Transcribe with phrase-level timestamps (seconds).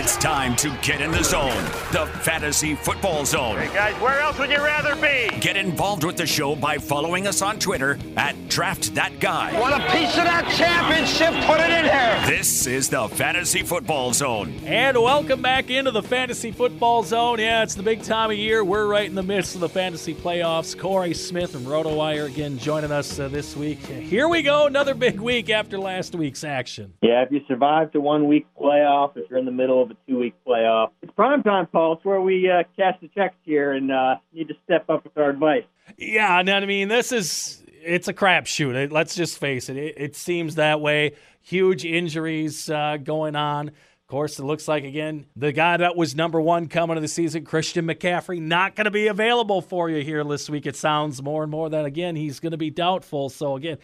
[0.00, 3.58] It's time to get in the zone, the Fantasy Football Zone.
[3.58, 5.36] Hey guys, where else would you rather be?
[5.40, 9.58] Get involved with the show by following us on Twitter at DraftThatGuy.
[9.58, 11.32] Want a piece of that championship?
[11.46, 12.26] Put it in here.
[12.28, 14.54] This is the Fantasy Football Zone.
[14.64, 17.40] And welcome back into the Fantasy Football Zone.
[17.40, 18.62] Yeah, it's the big time of year.
[18.62, 20.78] We're right in the midst of the fantasy playoffs.
[20.78, 23.84] Corey Smith from RotoWire again joining us uh, this week.
[23.84, 26.94] Here we go, another big week after last week's action.
[27.02, 29.96] Yeah, if you survive the one week playoff, if you're in the middle of a
[30.08, 31.94] two week playoff, it's prime time, Paul.
[31.94, 35.16] It's where we uh, cash the checks here and uh, need to step up with
[35.16, 35.64] our advice.
[35.96, 38.92] Yeah, and I mean, this is it's a crapshoot.
[38.92, 39.76] Let's just face it.
[39.76, 41.14] It, it seems that way.
[41.42, 43.70] Huge injuries uh, going on.
[44.08, 47.08] Of course, it looks like again the guy that was number one coming to the
[47.08, 50.64] season, Christian McCaffrey, not going to be available for you here this week.
[50.64, 53.28] It sounds more and more that again he's going to be doubtful.
[53.28, 53.76] So again,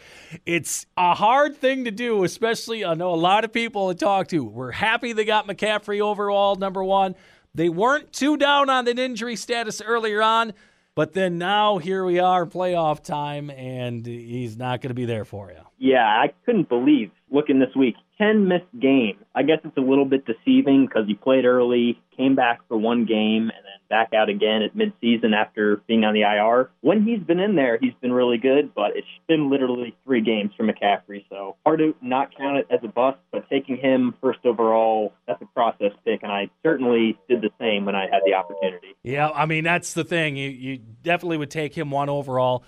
[0.46, 4.28] it's a hard thing to do, especially I know a lot of people to talk
[4.28, 4.42] to.
[4.42, 7.16] We're happy they got McCaffrey overall number one.
[7.54, 10.54] They weren't too down on the injury status earlier on.
[10.94, 15.26] But then now here we are, playoff time, and he's not going to be there
[15.26, 15.60] for you.
[15.76, 17.96] Yeah, I couldn't believe looking this week.
[18.18, 19.22] 10 missed games.
[19.34, 23.04] I guess it's a little bit deceiving because he played early, came back for one
[23.06, 26.70] game, and then back out again at midseason after being on the IR.
[26.80, 30.52] When he's been in there, he's been really good, but it's been literally three games
[30.56, 31.24] for McCaffrey.
[31.28, 35.42] So hard to not count it as a bust, but taking him first overall, that's
[35.42, 38.96] a process pick, and I certainly did the same when I had the opportunity.
[39.02, 40.36] Yeah, I mean, that's the thing.
[40.36, 42.64] You, you definitely would take him one overall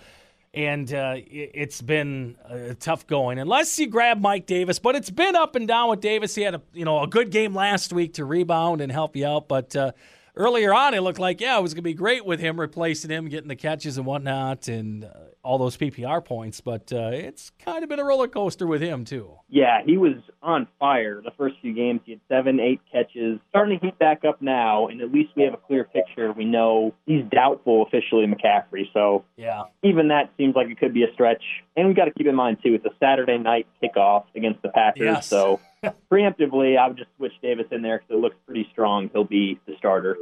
[0.57, 4.79] and uh, it's been uh, tough going unless you grab Mike Davis.
[4.79, 6.33] But it's been up and down with Davis.
[6.33, 9.25] He had a you know a good game last week to rebound and help you
[9.25, 9.75] out, but.
[9.75, 9.91] Uh,
[10.37, 13.09] earlier on, it looked like, yeah, it was going to be great with him replacing
[13.11, 15.09] him, getting the catches and whatnot, and uh,
[15.43, 16.61] all those PPR points.
[16.61, 19.31] But uh, it's kind of been a roller coaster with him, too.
[19.49, 22.01] Yeah, he was on fire the first few games.
[22.05, 23.39] He had seven, eight catches.
[23.49, 26.31] Starting to heat back up now, and at least we have a clear picture.
[26.31, 28.83] We know he's doubtful officially, McCaffrey.
[28.93, 31.43] So yeah, even that seems like it could be a stretch.
[31.75, 34.69] And we got to keep in mind, too, it's a Saturday night kickoff against the
[34.69, 35.03] Packers.
[35.03, 35.27] Yes.
[35.27, 35.59] So
[36.11, 39.09] preemptively, I would just switch Davis in there because it looks pretty strong.
[39.13, 40.17] He'll be the starter.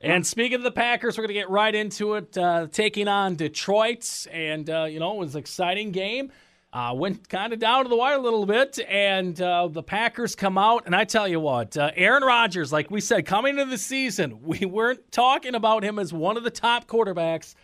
[0.00, 3.36] And speaking of the Packers, we're going to get right into it, uh, taking on
[3.36, 4.26] Detroit.
[4.32, 6.32] And, uh, you know, it was an exciting game.
[6.72, 10.34] Uh, went kind of down to the wire a little bit, and uh, the Packers
[10.34, 10.86] come out.
[10.86, 14.40] And I tell you what, uh, Aaron Rodgers, like we said, coming into the season,
[14.42, 17.54] we weren't talking about him as one of the top quarterbacks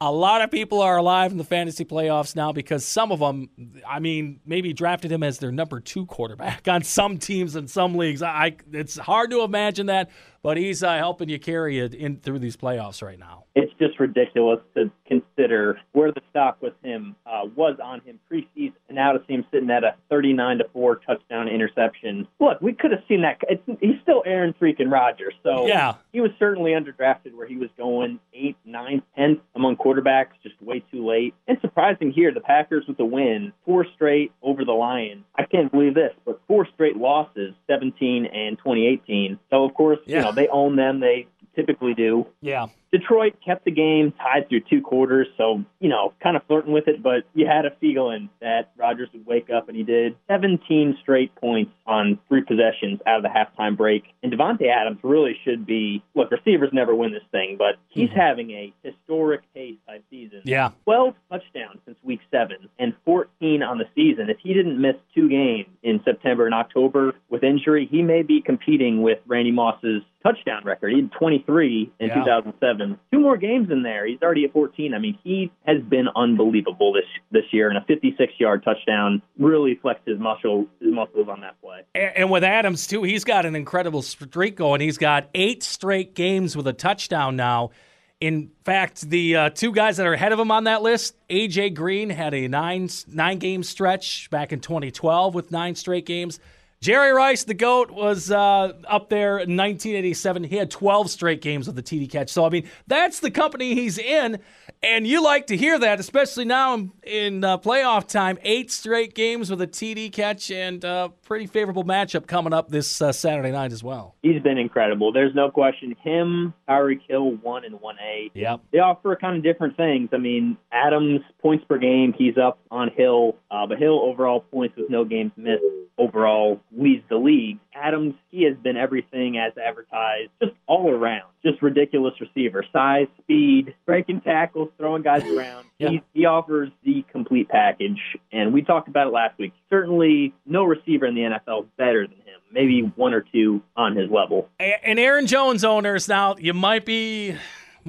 [0.00, 3.50] a lot of people are alive in the fantasy playoffs now because some of them,
[3.86, 7.96] I mean, maybe drafted him as their number two quarterback on some teams and some
[7.96, 8.22] leagues.
[8.22, 10.10] I, it's hard to imagine that,
[10.42, 13.44] but he's uh, helping you carry it in through these playoffs right now.
[13.54, 18.74] It's just ridiculous to consider where the stock with him uh, was on him preseason,
[18.88, 22.28] and now to see him sitting at a 39 to four touchdown interception.
[22.40, 23.38] Look, we could have seen that.
[23.48, 27.70] It's, he's still Aaron freaking Rodgers, so yeah, he was certainly underdrafted where he was
[27.76, 31.34] going eighth, ninth, tenth among quarterbacks, just way too late.
[31.46, 35.24] And surprising here, the Packers with the win, four straight over the Lions.
[35.36, 39.38] I can't believe this, but four straight losses, 17 and 2018.
[39.50, 40.18] So of course, yeah.
[40.18, 41.00] you know they own them.
[41.00, 41.26] They
[41.58, 42.26] typically do.
[42.40, 42.66] Yeah.
[42.92, 46.88] Detroit kept the game tied through two quarters, so, you know, kind of flirting with
[46.88, 50.16] it, but you had a feeling that Rodgers would wake up, and he did.
[50.28, 54.04] 17 straight points on three possessions out of the halftime break.
[54.22, 58.18] And Davante Adams really should be look, receivers never win this thing, but he's mm-hmm.
[58.18, 60.42] having a historic pace type season.
[60.44, 60.70] Yeah.
[60.84, 64.30] 12 touchdowns since week seven and 14 on the season.
[64.30, 68.40] If he didn't miss two games in September and October with injury, he may be
[68.40, 70.90] competing with Randy Moss's touchdown record.
[70.92, 72.14] He had 23 in Yeah.
[72.14, 72.98] 2007.
[73.12, 74.04] Two more games in there.
[74.06, 74.92] He's already at 14.
[74.94, 80.06] I mean, he has been unbelievable this this year, and a 56-yard touchdown really flexed
[80.06, 81.80] his muscle his muscles on that play.
[81.94, 84.80] And, and with Adams too, he's got an incredible streak going.
[84.80, 87.70] He's got eight straight games with a touchdown now.
[88.20, 91.74] In fact, the uh, two guys that are ahead of him on that list, AJ
[91.74, 96.40] Green had a nine nine game stretch back in 2012 with nine straight games.
[96.80, 100.44] Jerry Rice, the GOAT, was uh, up there in 1987.
[100.44, 102.30] He had 12 straight games with a TD catch.
[102.30, 104.38] So, I mean, that's the company he's in.
[104.80, 108.38] And you like to hear that, especially now in, uh, playoff time.
[108.42, 113.02] Eight straight games with a TD catch and uh, pretty favorable matchup coming up this
[113.02, 114.14] uh, Saturday night as well.
[114.22, 115.12] He's been incredible.
[115.12, 115.96] There's no question.
[116.04, 118.30] Him, Tyreek Hill, one and one A.
[118.34, 118.60] Yep.
[118.72, 120.10] They offer kind of different things.
[120.12, 124.76] I mean, Adams points per game, he's up on Hill, uh, but Hill overall points
[124.76, 125.64] with no games missed
[125.98, 127.58] overall leads the league.
[127.74, 131.28] Adams, he has been everything as advertised, just all around.
[131.44, 132.64] Just ridiculous receiver.
[132.72, 135.66] Size, speed, breaking tackles, throwing guys around.
[135.78, 135.90] Yeah.
[135.90, 138.00] He, he offers the complete package.
[138.32, 139.52] And we talked about it last week.
[139.70, 142.40] Certainly no receiver in the NFL better than him.
[142.50, 144.48] maybe one or two on his level.
[144.58, 147.36] And Aaron Jones owners, now you might be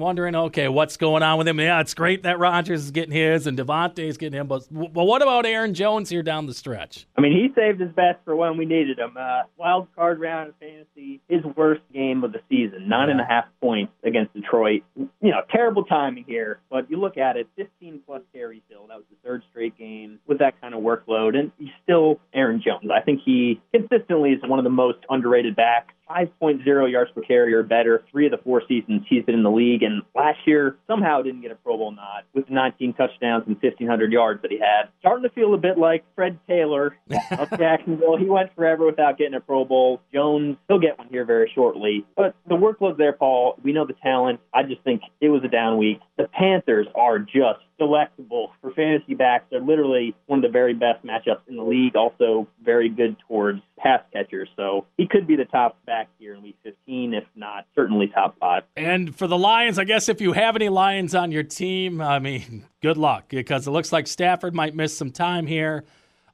[0.00, 1.60] wondering, okay, what's going on with him?
[1.60, 5.22] Yeah, it's great that Rodgers is getting his and Davante's getting him, but but what
[5.22, 7.06] about Aaron Jones here down the stretch?
[7.16, 9.16] I mean, he saved his best for when we needed him.
[9.18, 13.24] Uh, wild card round of fantasy, his worst game of the season, nine and a
[13.24, 14.82] half points against Detroit.
[14.96, 18.86] You know, terrible timing here, but you look at it, 15 plus carries still.
[18.88, 22.62] That was the third straight game with that kind of workload, and he's still Aaron
[22.64, 22.90] Jones.
[22.90, 27.54] I think he consistently is one of the most underrated backs 5.0 yards per carry
[27.54, 29.82] or better three of the four seasons he's been in the league.
[29.82, 33.56] And last year, somehow didn't get a Pro Bowl nod with the 19 touchdowns and
[33.60, 34.88] 1,500 yards that he had.
[35.00, 36.96] Starting to feel a bit like Fred Taylor
[37.30, 38.16] of Jacksonville.
[38.16, 40.00] He went forever without getting a Pro Bowl.
[40.12, 42.04] Jones, he'll get one here very shortly.
[42.16, 43.56] But the workload's there, Paul.
[43.62, 44.40] We know the talent.
[44.54, 46.00] I just think it was a down week.
[46.16, 49.46] The Panthers are just delectable for fantasy backs.
[49.50, 51.96] They're literally one of the very best matchups in the league.
[51.96, 54.50] Also, very good towards pass catchers.
[54.54, 58.36] So he could be the top back here in week 15, if not certainly top
[58.38, 58.64] five.
[58.76, 62.18] And for the Lions, I guess if you have any Lions on your team, I
[62.18, 65.84] mean, good luck because it looks like Stafford might miss some time here.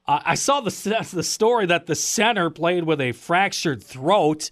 [0.09, 4.51] Uh, I saw the the story that the center played with a fractured throat.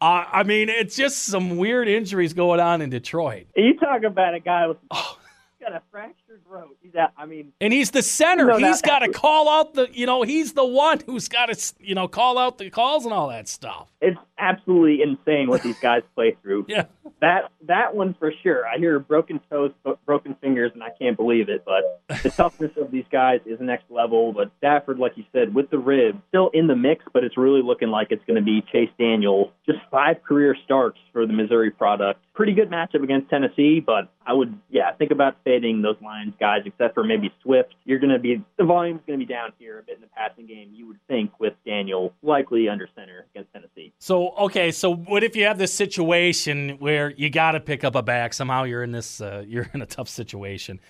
[0.00, 3.46] Uh, I mean, it's just some weird injuries going on in Detroit.
[3.56, 5.18] Are you talk about a guy with oh.
[5.64, 6.76] Got a fractured throat.
[6.82, 7.12] He's out.
[7.16, 8.46] I mean, and he's the center.
[8.46, 9.88] Know, he's got to call out the.
[9.92, 11.74] You know, he's the one who's got to.
[11.80, 13.88] You know, call out the calls and all that stuff.
[14.00, 16.66] It's absolutely insane what these guys play through.
[16.68, 16.84] yeah,
[17.20, 18.66] that that one for sure.
[18.66, 19.72] I hear broken toes,
[20.06, 21.64] broken fingers, and I can't believe it.
[21.64, 24.32] But the toughness of these guys is next level.
[24.32, 27.62] But Stafford, like you said, with the rib, still in the mix, but it's really
[27.62, 29.52] looking like it's going to be Chase Daniel.
[29.66, 32.20] Just five career starts for the Missouri product.
[32.34, 36.62] Pretty good matchup against Tennessee, but I would, yeah, think about fading those Lions guys,
[36.64, 37.74] except for maybe Swift.
[37.84, 40.08] You're going to be the volume's going to be down here a bit in the
[40.08, 40.70] passing game.
[40.72, 43.92] You would think with Daniel likely under center against Tennessee.
[43.98, 47.94] So okay, so what if you have this situation where you got to pick up
[47.94, 48.64] a back somehow?
[48.64, 50.80] You're in this, uh, you're in a tough situation.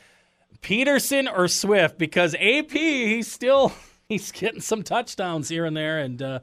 [0.61, 3.73] Peterson or Swift because AP he's still
[4.09, 6.23] he's getting some touchdowns here and there and.
[6.23, 6.41] Uh,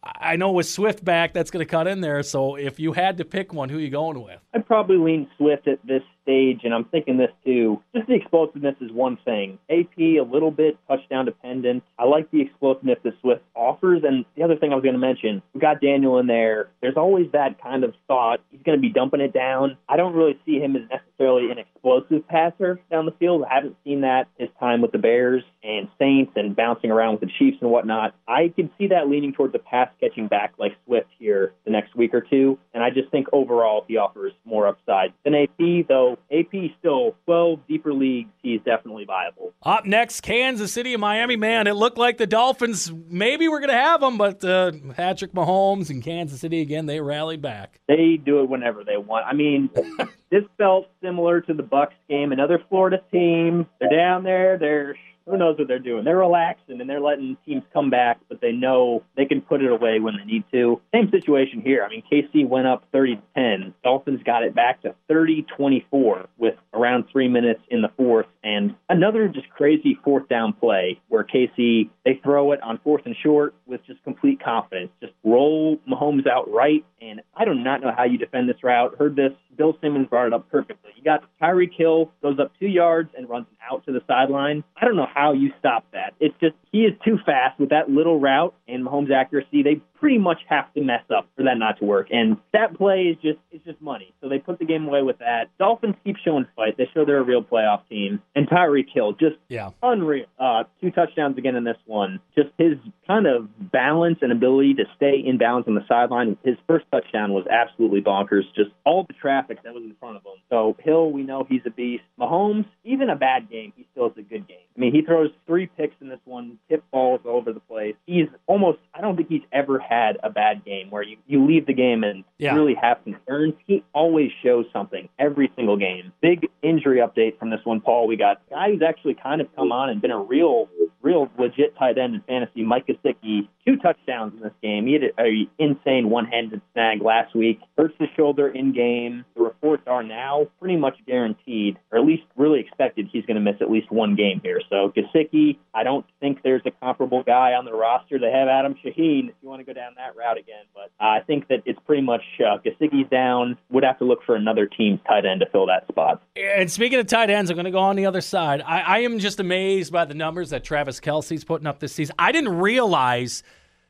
[0.00, 2.22] I know with Swift back, that's going to cut in there.
[2.22, 4.38] So if you had to pick one, who you going with?
[4.54, 7.80] I'd probably lean Swift at this stage, and I'm thinking this too.
[7.94, 9.58] Just the explosiveness is one thing.
[9.70, 11.82] AP a little bit touchdown dependent.
[11.98, 15.00] I like the explosiveness that Swift offers, and the other thing I was going to
[15.00, 16.68] mention, we got Daniel in there.
[16.82, 19.78] There's always that kind of thought he's going to be dumping it down.
[19.88, 23.44] I don't really see him as necessarily an explosive passer down the field.
[23.50, 27.20] I haven't seen that his time with the Bears and Saints and bouncing around with
[27.20, 28.14] the Chiefs and whatnot.
[28.26, 31.94] I can see that leaning towards a pass catching back like Swift here the next
[31.94, 36.17] week or two, and I just think overall he offers more upside than AP, though
[36.32, 38.30] AP still 12 deeper leagues.
[38.42, 39.52] He's definitely viable.
[39.62, 41.36] Up next, Kansas City and Miami.
[41.36, 45.32] Man, it looked like the Dolphins maybe we're going to have them, but uh, Patrick
[45.32, 47.80] Mahomes and Kansas City again, they rallied back.
[47.88, 49.26] They do it whenever they want.
[49.26, 49.70] I mean,
[50.30, 52.32] this felt similar to the Bucs game.
[52.32, 53.66] Another Florida team.
[53.80, 54.58] They're down there.
[54.58, 54.96] They're
[55.28, 56.04] who knows what they're doing?
[56.04, 59.70] They're relaxing and they're letting teams come back, but they know they can put it
[59.70, 60.80] away when they need to.
[60.92, 61.84] Same situation here.
[61.84, 63.74] I mean, KC went up 30 to 10.
[63.84, 68.74] Dolphins got it back to 30 24 with around three minutes in the fourth, and
[68.88, 73.54] another just crazy fourth down play where KC they throw it on fourth and short
[73.66, 74.90] with just complete confidence.
[75.00, 78.96] Just roll Mahomes out right, and I do not know how you defend this route.
[78.98, 79.32] Heard this.
[79.56, 80.92] Bill Simmons brought it up perfectly.
[80.96, 84.64] You got Tyreek Hill goes up two yards and runs out to the sideline.
[84.80, 86.14] I don't know how you stop that.
[86.20, 89.62] It's just he is too fast with that little route and Mahomes' accuracy.
[89.62, 92.08] They pretty much have to mess up for that not to work.
[92.10, 94.14] And that play is just it's just money.
[94.20, 95.46] So they put the game away with that.
[95.58, 96.76] Dolphins keep showing fight.
[96.76, 98.22] They show they're a real playoff team.
[98.36, 99.70] And Tyreek Hill just yeah.
[99.82, 100.26] unreal.
[100.38, 102.20] Uh, two touchdowns again in this one.
[102.36, 102.74] Just his
[103.06, 106.36] kind of balance and ability to stay in balance on the sideline.
[106.44, 108.42] His first touchdown was absolutely bonkers.
[108.54, 110.40] Just all the traffic that was in front of him.
[110.48, 112.04] So Hill, we know he's a beast.
[112.20, 114.58] Mahomes, even a bad game, he still is a good game.
[114.78, 117.96] I mean, he throws three picks in this one, tip balls all over the place.
[118.06, 121.66] He's almost, I don't think he's ever had a bad game where you, you leave
[121.66, 122.54] the game and yeah.
[122.54, 123.54] really have concerns.
[123.64, 126.12] He always shows something every single game.
[126.20, 128.08] Big injury update from this one, Paul.
[128.08, 130.68] We got a guy who's actually kind of come on and been a real,
[131.00, 133.48] real legit tight end in fantasy, Mike Gesicki.
[133.64, 134.86] Two touchdowns in this game.
[134.86, 137.60] He had an insane one-handed snag last week.
[137.76, 139.24] Hurts the shoulder in game.
[139.36, 143.42] The reports are now pretty much guaranteed, or at least really expected, he's going to
[143.42, 144.60] miss at least one game here.
[144.70, 148.18] So Gesicki, I don't think there's a comparable guy on the roster.
[148.18, 151.20] They have Adam Shaheen if you want to go down that route again, but I
[151.20, 153.58] think that it's pretty much uh, Gesicki's down.
[153.70, 156.22] Would have to look for another team's tight end to fill that spot.
[156.36, 158.62] And speaking of tight ends, I'm going to go on the other side.
[158.62, 162.14] I, I am just amazed by the numbers that Travis Kelce's putting up this season.
[162.18, 163.42] I didn't realize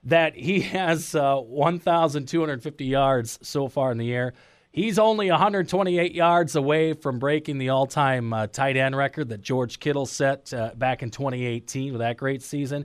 [0.04, 4.34] that he has uh, 1,250 yards so far in the year.
[4.70, 9.40] He's only 128 yards away from breaking the all time uh, tight end record that
[9.40, 12.84] George Kittle set uh, back in 2018 with that great season.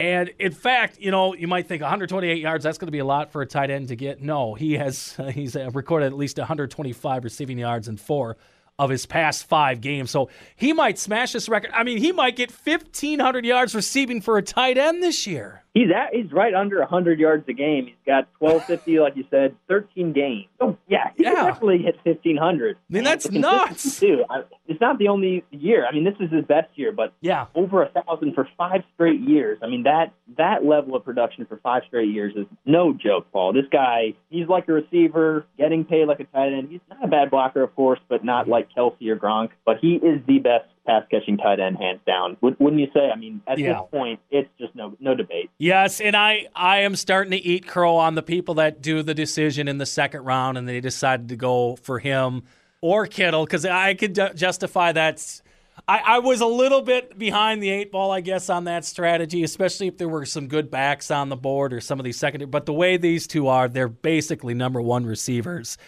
[0.00, 3.04] And in fact, you know, you might think 128 yards, that's going to be a
[3.04, 4.22] lot for a tight end to get.
[4.22, 8.38] No, he has he's uh, recorded at least 125 receiving yards in four
[8.78, 10.10] of his past five games.
[10.10, 11.70] So he might smash this record.
[11.74, 15.64] I mean, he might get 1,500 yards receiving for a tight end this year.
[15.72, 17.86] He's at, he's right under 100 yards a game.
[17.86, 20.46] He's got 1250, like you said, 13 games.
[20.58, 21.34] So yeah, he Yeah.
[21.34, 22.76] definitely hit 1500.
[22.76, 24.00] I mean, that's nuts.
[24.00, 24.24] Too.
[24.28, 25.86] I, it's not the only year.
[25.86, 27.46] I mean, this is his best year, but Yeah.
[27.54, 29.58] over a thousand for five straight years.
[29.62, 33.52] I mean, that that level of production for five straight years is no joke, Paul.
[33.52, 36.68] This guy, he's like a receiver, getting paid like a tight end.
[36.70, 39.50] He's not a bad blocker, of course, but not like Kelce or Gronk.
[39.64, 42.36] But he is the best pass catching tight end, hands down.
[42.40, 43.10] Wouldn't you say?
[43.10, 43.74] I mean, at Yeah.
[43.74, 45.50] this point, it's just no no debate.
[45.58, 49.14] Yes, and I I am starting to eat crow on the people that do the
[49.14, 52.42] decision in the second round and they decided to go for him
[52.80, 55.40] or Kittle because I could justify that.
[55.88, 59.42] I, I was a little bit behind the eight ball, I guess, on that strategy,
[59.44, 62.48] especially if there were some good backs on the board or some of these secondary.
[62.50, 65.78] But the way these two are, they're basically number one receivers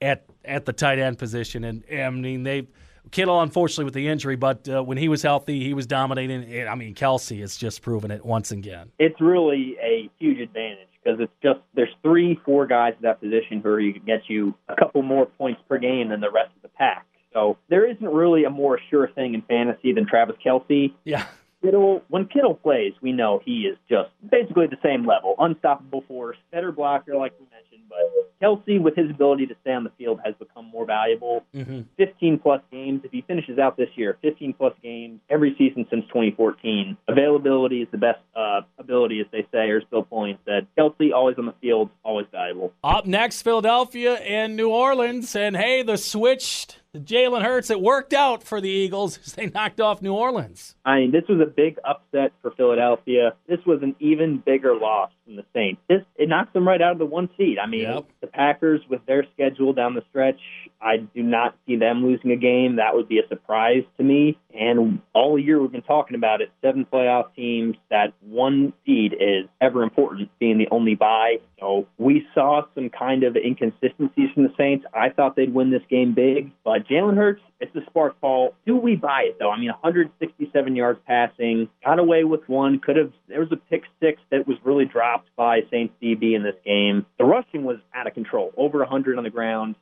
[0.00, 2.68] at at the tight end position, and I mean they.
[3.12, 6.42] Kittle, unfortunately, with the injury, but uh, when he was healthy, he was dominating.
[6.42, 8.90] And, I mean, Kelce has just proven it once again.
[8.98, 13.60] It's really a huge advantage because it's just there's three, four guys at that position
[13.62, 16.50] who are you can get you a couple more points per game than the rest
[16.56, 17.06] of the pack.
[17.32, 20.92] So there isn't really a more sure thing in fantasy than Travis Kelce.
[21.04, 21.26] Yeah.
[21.62, 26.36] Kittle, when Kittle plays, we know he is just basically the same level, unstoppable force,
[26.50, 27.88] better blocker, like we mentioned.
[27.88, 31.44] But Kelce, with his ability to stay on the field, has become more valuable.
[31.54, 31.82] Mm-hmm.
[31.96, 33.02] 15 plus games.
[33.04, 36.96] If he finishes out this year, 15 plus games every season since 2014.
[37.08, 40.66] Availability is the best uh, ability, as they say, or as Bill Pauline said.
[40.76, 42.72] Kelce, always on the field, always valuable.
[42.82, 45.36] Up next, Philadelphia and New Orleans.
[45.36, 47.70] And hey, the switched Jalen Hurts.
[47.70, 50.76] It worked out for the Eagles as they knocked off New Orleans.
[50.84, 53.32] I mean, this was a big upset for Philadelphia.
[53.48, 55.80] This was an even bigger loss from the Saints.
[55.88, 57.58] This it knocks them right out of the one seed.
[57.58, 58.04] I mean, Yep.
[58.20, 60.38] the Packers with their schedule down the stretch,
[60.82, 62.76] I do not see them losing a game.
[62.76, 64.36] That would be a surprise to me.
[64.54, 66.50] And all year we've been talking about it.
[66.60, 67.76] Seven playoff teams.
[67.90, 71.36] That one seed is ever important, being the only bye.
[71.58, 74.84] So we saw some kind of inconsistencies from the Saints.
[74.92, 78.54] I thought they'd win this game big, but Jalen Hurts, it's the spark ball.
[78.66, 79.50] Do we buy it though?
[79.50, 82.80] I mean, 167 yards passing, got away with one.
[82.80, 83.12] Could have.
[83.28, 87.06] There was a pick six that was really dropped by Saints DB in this game.
[87.18, 89.76] The rushing was out of control, over 100 on the ground.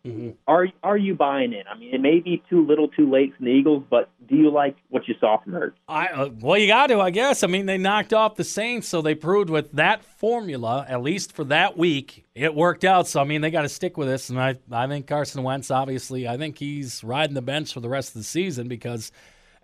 [0.46, 1.62] Are are you buying in?
[1.72, 4.50] I mean, it may be too little, too late from the Eagles, but do you
[4.50, 5.78] like what you saw from Hurts?
[5.88, 7.42] I uh, well, you got to, I guess.
[7.42, 11.32] I mean, they knocked off the Saints, so they proved with that formula, at least
[11.32, 13.08] for that week, it worked out.
[13.08, 15.70] So I mean, they got to stick with this, and I, I think Carson Wentz,
[15.70, 19.12] obviously, I think he's riding the bench for the rest of the season because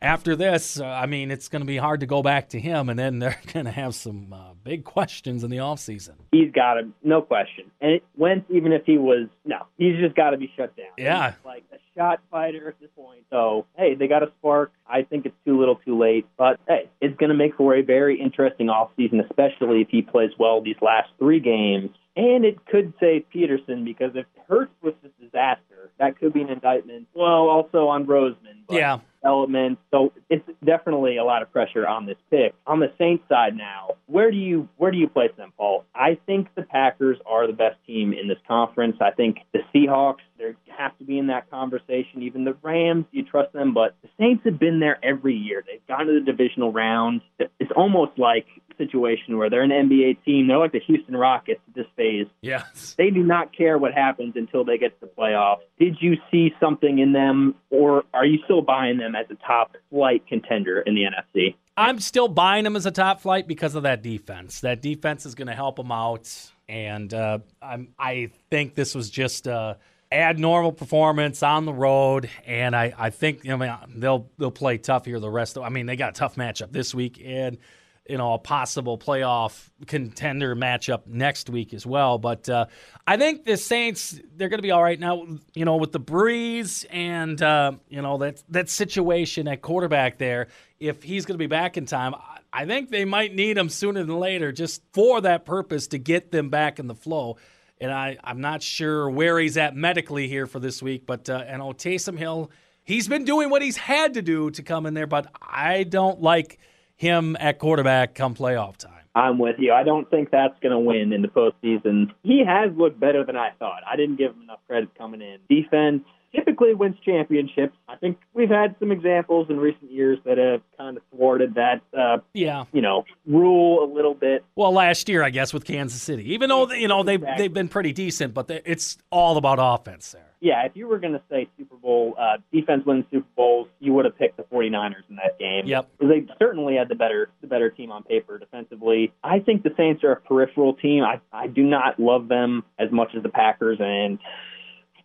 [0.02, 2.88] after this, uh, I mean, it's going to be hard to go back to him,
[2.88, 6.14] and then they're going to have some uh, big questions in the offseason.
[6.32, 7.70] He's got to, no question.
[7.80, 10.86] And it went even if he was no, he's just got to be shut down.
[10.98, 11.32] Yeah.
[11.32, 13.24] He's like a shot fighter at this point.
[13.30, 14.72] So hey, they got a spark.
[14.88, 16.26] I think it's too little, too late.
[16.36, 20.30] But hey, it's going to make for a very interesting offseason, especially if he plays
[20.38, 21.90] well these last three games.
[22.16, 26.48] And it could save Pederson because if Hurts was a disaster, that could be an
[26.50, 27.08] indictment.
[27.14, 28.64] Well, also on Roseman.
[28.68, 28.98] But Yeah.
[29.24, 29.78] element.
[29.90, 32.54] So it's definitely a lot of pressure on this pick.
[32.66, 35.84] On the Saints side now, where do you where do you place them, Paul?
[35.94, 38.96] I think the Packers are the best team in this conference.
[39.00, 42.22] I think the Seahawks they have to be in that conversation.
[42.22, 45.64] Even the Rams, you trust them, but the Saints have been there every year.
[45.66, 47.22] They've gone to the divisional round.
[47.38, 50.46] It's almost like a situation where they're an NBA team.
[50.46, 52.94] They're like the Houston Rockets at this phase Yes.
[52.98, 55.60] they do not care what happens until they get to the playoffs.
[55.78, 59.76] Did you see something in them, or are you still buying them as a top
[59.90, 61.54] flight contender in the NFC?
[61.76, 64.60] I'm still buying them as a top flight because of that defense.
[64.60, 66.30] That defense is going to help them out,
[66.66, 69.76] and uh, I think this was just a
[70.10, 72.30] abnormal performance on the road.
[72.46, 75.62] And I, I think I mean they'll they'll play tough here the rest of.
[75.62, 77.58] I mean they got a tough matchup this week and
[78.08, 82.18] you know a possible playoff contender matchup next week as well.
[82.18, 82.66] But uh,
[83.06, 85.26] I think the Saints they're going to be all right now.
[85.54, 90.48] You know with the Brees and uh, you know that that situation at quarterback there.
[90.78, 93.68] If he's going to be back in time, I- I think they might need him
[93.68, 97.36] sooner than later, just for that purpose to get them back in the flow.
[97.82, 101.44] And I, I'm not sure where he's at medically here for this week, but uh,
[101.46, 102.50] and oh, Taysom Hill,
[102.82, 106.22] he's been doing what he's had to do to come in there, but I don't
[106.22, 106.58] like
[106.96, 108.92] him at quarterback come playoff time.
[109.14, 109.72] I'm with you.
[109.72, 112.12] I don't think that's going to win in the postseason.
[112.22, 113.80] He has looked better than I thought.
[113.90, 115.38] I didn't give him enough credit coming in.
[115.48, 116.02] Defense
[116.34, 117.74] typically wins championships.
[117.88, 121.80] I think we've had some examples in recent years that have kind of thwarted that,
[121.96, 122.64] uh, Yeah.
[122.72, 124.44] you know, rule a little bit.
[124.54, 127.68] Well, last year, I guess, with Kansas City, even though you know they've they've been
[127.68, 130.25] pretty decent, but they, it's all about offense there.
[130.40, 133.94] Yeah, if you were going to say Super Bowl, uh, defense wins Super Bowls, you
[133.94, 135.66] would have picked the 49ers in that game.
[135.66, 135.88] Yep.
[136.00, 139.12] They certainly had the better the better team on paper defensively.
[139.24, 141.04] I think the Saints are a peripheral team.
[141.04, 144.18] I, I do not love them as much as the Packers, and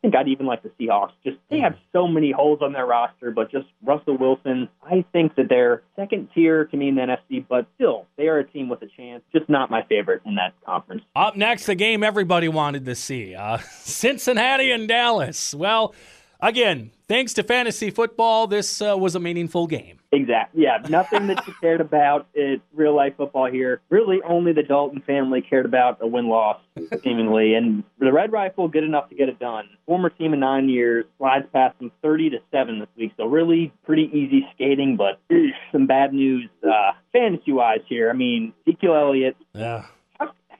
[0.01, 1.12] think I'd even like the Seahawks.
[1.24, 5.36] Just they have so many holes on their roster, but just Russell Wilson, I think
[5.36, 8.70] that they're second tier to me in the NFC, but still, they are a team
[8.70, 9.24] with a chance.
[9.31, 11.03] Just not my favorite in that conference.
[11.15, 15.53] Up next, the game everybody wanted to see uh, Cincinnati and Dallas.
[15.53, 15.93] Well,
[16.42, 20.00] again, thanks to fantasy football, this uh, was a meaningful game.
[20.14, 20.64] Exactly.
[20.64, 23.80] Yeah, nothing that you cared about in real life football here.
[23.90, 26.60] Really, only the Dalton family cared about a win loss,
[27.02, 27.54] seemingly.
[27.54, 29.70] And the Red Rifle, good enough to get it done.
[29.86, 33.14] Former team in nine years, slides past them 30 to 7 this week.
[33.16, 38.10] So, really pretty easy skating, but eesh, some bad news uh, fantasy wise here.
[38.10, 39.86] I mean, Ezekiel Elliott, Yeah.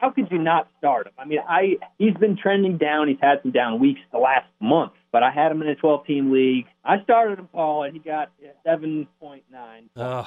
[0.02, 1.14] How, could you not start him?
[1.18, 3.08] I mean, I he's been trending down.
[3.08, 6.06] He's had some down weeks the last month, but I had him in a 12
[6.06, 6.66] team league.
[6.84, 8.32] I started him, Paul, and he got
[8.68, 9.08] 7.9
[9.96, 10.26] Ugh.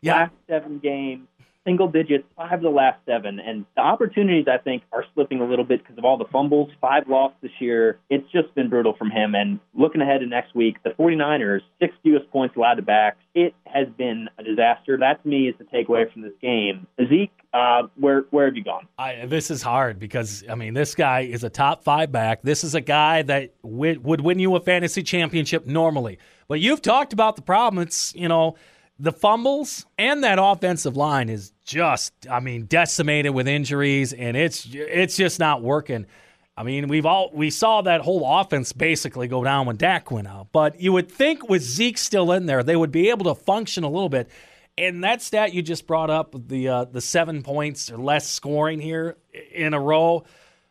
[0.00, 0.14] yeah.
[0.14, 1.26] last seven games,
[1.64, 3.38] single digits, five of the last seven.
[3.38, 6.70] And the opportunities, I think, are slipping a little bit because of all the fumbles.
[6.80, 7.98] Five lost this year.
[8.08, 9.34] It's just been brutal from him.
[9.34, 13.18] And looking ahead to next week, the 49ers, six fewest points allowed to backs.
[13.34, 14.96] It has been a disaster.
[14.98, 16.86] That, to me, is the takeaway from this game.
[17.08, 18.86] Zeke, uh, where, where have you gone?
[18.98, 22.42] I, this is hard because I mean this guy is a top five back.
[22.42, 26.18] This is a guy that w- would win you a fantasy championship normally.
[26.48, 27.82] But you've talked about the problem.
[27.82, 28.56] It's you know
[29.00, 34.68] the fumbles and that offensive line is just I mean decimated with injuries and it's
[34.72, 36.06] it's just not working.
[36.56, 40.28] I mean we've all we saw that whole offense basically go down when Dak went
[40.28, 40.48] out.
[40.52, 43.84] But you would think with Zeke still in there they would be able to function
[43.84, 44.28] a little bit.
[44.76, 48.80] And that stat you just brought up, the uh, the seven points or less scoring
[48.80, 49.16] here
[49.52, 50.24] in a row,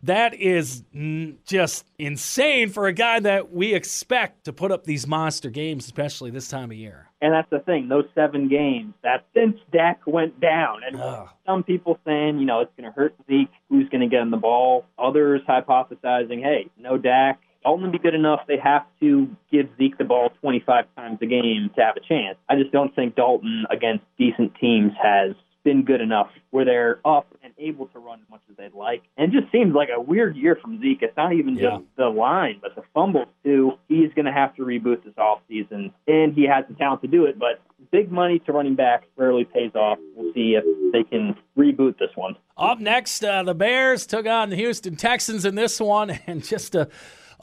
[0.03, 5.05] that is mm, just insane for a guy that we expect to put up these
[5.05, 7.08] monster games, especially this time of year.
[7.21, 10.83] And that's the thing, those seven games, that's since Dak went down.
[10.85, 11.27] And Ugh.
[11.45, 13.51] some people saying, you know, it's going to hurt Zeke.
[13.69, 14.85] Who's going to get him the ball?
[14.97, 17.41] Others hypothesizing, hey, no Dak.
[17.63, 18.41] Dalton be good enough.
[18.47, 22.37] They have to give Zeke the ball 25 times a game to have a chance.
[22.47, 27.27] I just don't think Dalton against decent teams has been good enough where they're up
[27.43, 29.03] and able to run as much as they'd like.
[29.17, 30.99] And it just seems like a weird year from Zeke.
[31.01, 31.71] It's not even Yeah.
[31.77, 33.73] just the line, but the fumbles too.
[33.87, 37.25] He's going to have to reboot this offseason, and he has the talent to do
[37.25, 37.37] it.
[37.37, 37.59] But
[37.91, 39.99] big money to running back rarely pays off.
[40.15, 42.35] We'll see if they can reboot this one.
[42.57, 46.73] Up next, uh, the Bears took on the Houston Texans in this one, and just
[46.75, 46.87] a,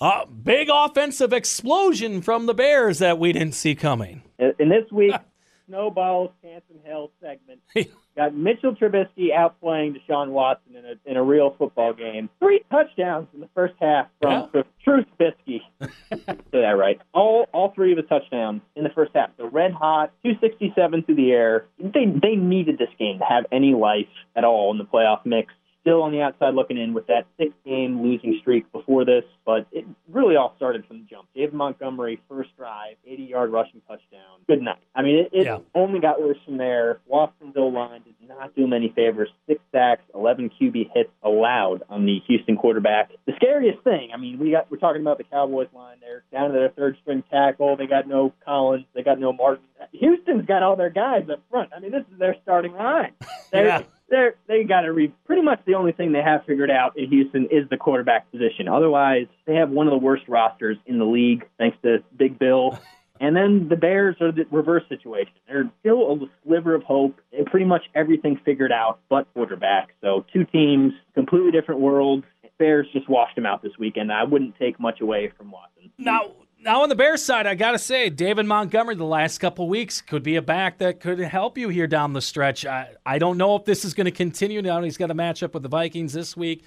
[0.00, 4.22] a big offensive explosion from the Bears that we didn't see coming.
[4.38, 5.14] In in this week,
[5.68, 7.60] snowballs, chance in hell segment.
[8.16, 12.30] Got Mitchell Trubisky outplaying Deshaun Watson in a in a real football game.
[12.38, 14.62] Three touchdowns in the first half from Yeah.
[14.82, 15.60] True Trubisky.
[16.10, 16.98] Say that right.
[17.12, 19.30] All all three of his touchdowns in the first half.
[19.36, 21.66] So red hot, 267 through the air.
[21.78, 25.52] They they needed this game to have any life at all in the playoff mix.
[25.86, 29.68] Still on the outside looking in with that six game losing streak before this, but
[29.70, 31.28] it really all started from the jump.
[31.32, 34.40] David Montgomery, first drive, 80 yard rushing touchdown.
[34.48, 34.80] Good night.
[34.96, 35.58] I mean, it, it Yeah.
[35.76, 36.98] only got worse from there.
[37.08, 37.28] O
[37.68, 39.28] line did not do him any favors.
[39.46, 43.12] Six sacks, 11 QB hits allowed on the Houston quarterback.
[43.26, 45.98] The scariest thing, I mean, we got we're talking about the Cowboys line.
[46.00, 47.76] They're down to their third string tackle.
[47.76, 48.86] They got no Collins.
[48.92, 49.62] They got no Martin.
[49.92, 51.70] Houston's got all their guys up front.
[51.74, 53.12] I mean, this is their starting line.
[53.52, 53.82] They're, Yeah.
[54.08, 55.12] They're they got to read.
[55.24, 58.68] Pretty much the only thing they have figured out in Houston is the quarterback position.
[58.68, 62.78] Otherwise, they have one of the worst rosters in the league, thanks to Big Bill.
[63.18, 65.32] And then the Bears are the reverse situation.
[65.48, 67.18] They're still a sliver of hope.
[67.32, 69.94] They have pretty much everything figured out but quarterback.
[70.02, 72.24] So two teams, completely different worlds.
[72.58, 74.12] Bears just washed them out this weekend.
[74.12, 75.90] I wouldn't take much away from Watson.
[75.98, 76.32] Now,
[76.66, 80.00] now on the Bears side, I got to say, David Montgomery the last couple weeks
[80.00, 82.66] could be a back that could help you here down the stretch.
[82.66, 84.82] I, I don't know if this is going to continue now.
[84.82, 86.64] He's got a matchup with the Vikings this week.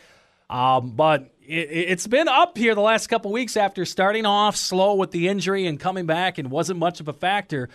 [0.49, 4.95] Um, but it, it's been up here the last couple weeks after starting off slow
[4.95, 7.69] with the injury and coming back and wasn't much of a factor.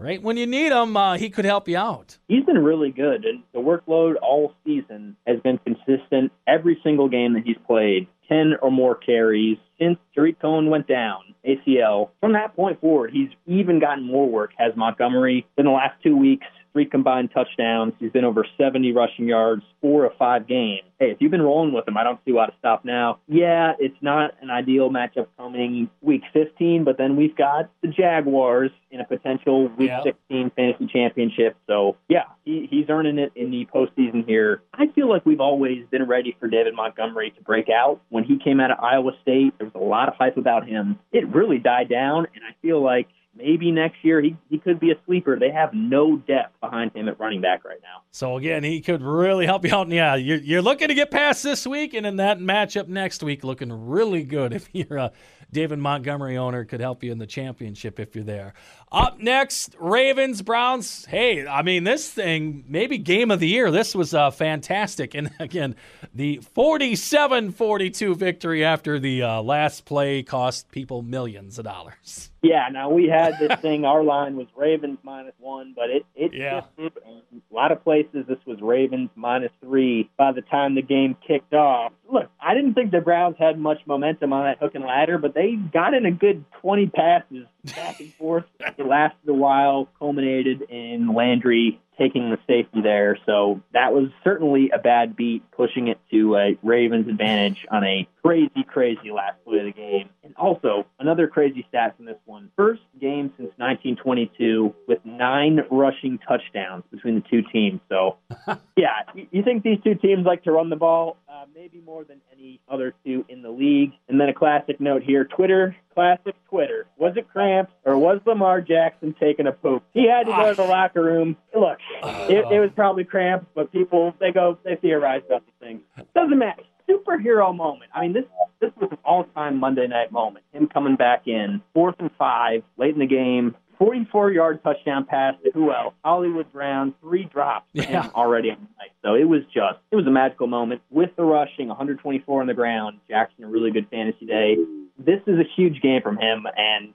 [0.00, 2.16] Right when you need him, uh, he could help you out.
[2.26, 6.32] He's been really good, and the workload all season has been consistent.
[6.46, 11.20] Every single game that he's played, 10 or more carries since Tarik Cohen went down,
[11.46, 12.10] ACL.
[12.20, 16.16] From that point forward, he's even gotten more work, has Montgomery, in the last two
[16.16, 17.92] weeks three combined touchdowns.
[17.98, 20.82] He's been over 70 rushing yards, four or five games.
[20.98, 23.18] Hey, if you've been rolling with him, I don't see why to stop now.
[23.26, 28.70] Yeah, it's not an ideal matchup coming week 15, but then we've got the Jaguars
[28.90, 30.02] in a potential week Yeah.
[30.02, 31.56] 16 fantasy championship.
[31.66, 34.62] So, yeah, he, he's earning it in the postseason here.
[34.74, 38.00] I feel like we've always been ready for David Montgomery to break out.
[38.10, 40.98] When he came out of Iowa State, there was a lot of hype about him.
[41.12, 44.90] It really died down, and I feel like maybe next year he, he could be
[44.90, 45.38] a sleeper.
[45.38, 48.02] They have no depth behind him at running back right now.
[48.10, 49.88] So again, he could really help you out.
[49.88, 53.44] Yeah, you're, you're looking to get past this week, and in that matchup next week
[53.44, 54.50] looking really good.
[54.60, 55.12] If you're a
[55.52, 58.52] David Montgomery owner, could help you in the championship if you're there.
[58.92, 61.06] Up next, Ravens Browns.
[61.06, 63.70] Hey, I mean this thing maybe game of the year.
[63.70, 65.76] This was uh, fantastic, and again,
[66.14, 72.30] the 47-42 victory after the uh, last play cost people millions of dollars.
[72.42, 73.84] Yeah, now we had this thing.
[73.84, 76.62] Our line was Ravens minus one, but it it Yeah.
[76.76, 77.02] shifted.
[77.06, 81.52] A lot of places this was Ravens minus three by the time the game kicked
[81.52, 81.92] off.
[82.10, 85.34] Look, I didn't think the Browns had much momentum on that hook and ladder, but
[85.34, 88.44] they got in a good twenty passes back and forth.
[88.58, 93.18] It lasted a while, culminated in Landry taking the safety there.
[93.26, 98.08] So that was certainly a bad beat, pushing it to a Ravens advantage on a
[98.24, 100.08] crazy, crazy last play of the game.
[100.24, 106.18] And also, another crazy stat from this one: first game since 1922 with nine rushing
[106.26, 107.80] touchdowns between the two teams.
[107.88, 108.16] So,
[108.76, 111.16] yeah, you- think these two teams like to run the ball?
[111.28, 113.92] Uh, maybe more than any other two in the league.
[114.08, 116.86] And then a classic note here Twitter, classic Twitter.
[116.96, 119.82] Was it cramps or was Lamar Jackson taking a poop?
[119.92, 120.68] He had to go to the ah.
[120.68, 121.36] locker room.
[121.54, 125.80] Look, it, it was probably cramps, but people, they go, they theorize about these things.
[126.14, 126.62] Doesn't matter.
[126.88, 127.90] Superhero moment.
[127.94, 128.24] I mean, this
[128.60, 130.44] this was an all-time Monday night moment.
[130.52, 135.50] Him coming back in, fourth and five, late in the game, 44-yard touchdown pass to
[135.52, 135.94] who else?
[136.04, 137.84] Hollywood Brown, three drops Yeah.
[137.84, 138.90] him already on the night.
[139.02, 142.54] So it was just, it was a magical moment with the rushing, 124 on the
[142.54, 142.98] ground.
[143.08, 144.56] Jackson a really good fantasy day.
[145.04, 146.92] This is a huge game from him, and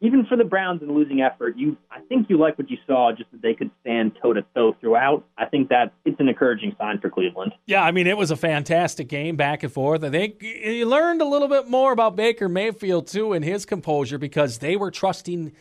[0.00, 3.12] even for the Browns in losing effort, you I think you like what you saw,
[3.12, 5.24] just that they could stand toe to toe throughout.
[5.38, 7.52] I think that it's an encouraging sign for Cleveland.
[7.66, 10.04] Yeah, I mean, it was a fantastic game back and forth.
[10.04, 14.18] I think you learned a little bit more about Baker Mayfield, too, and his composure
[14.18, 15.52] because they were trusting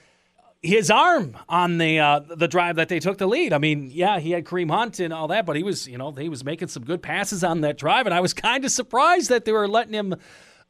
[0.61, 3.53] his arm on the uh, the drive that they took the lead.
[3.53, 6.11] I mean, yeah, he had Kareem Hunt and all that, but he was, you know,
[6.11, 9.29] he was making some good passes on that drive, and I was kind of surprised
[9.29, 10.15] that they were letting him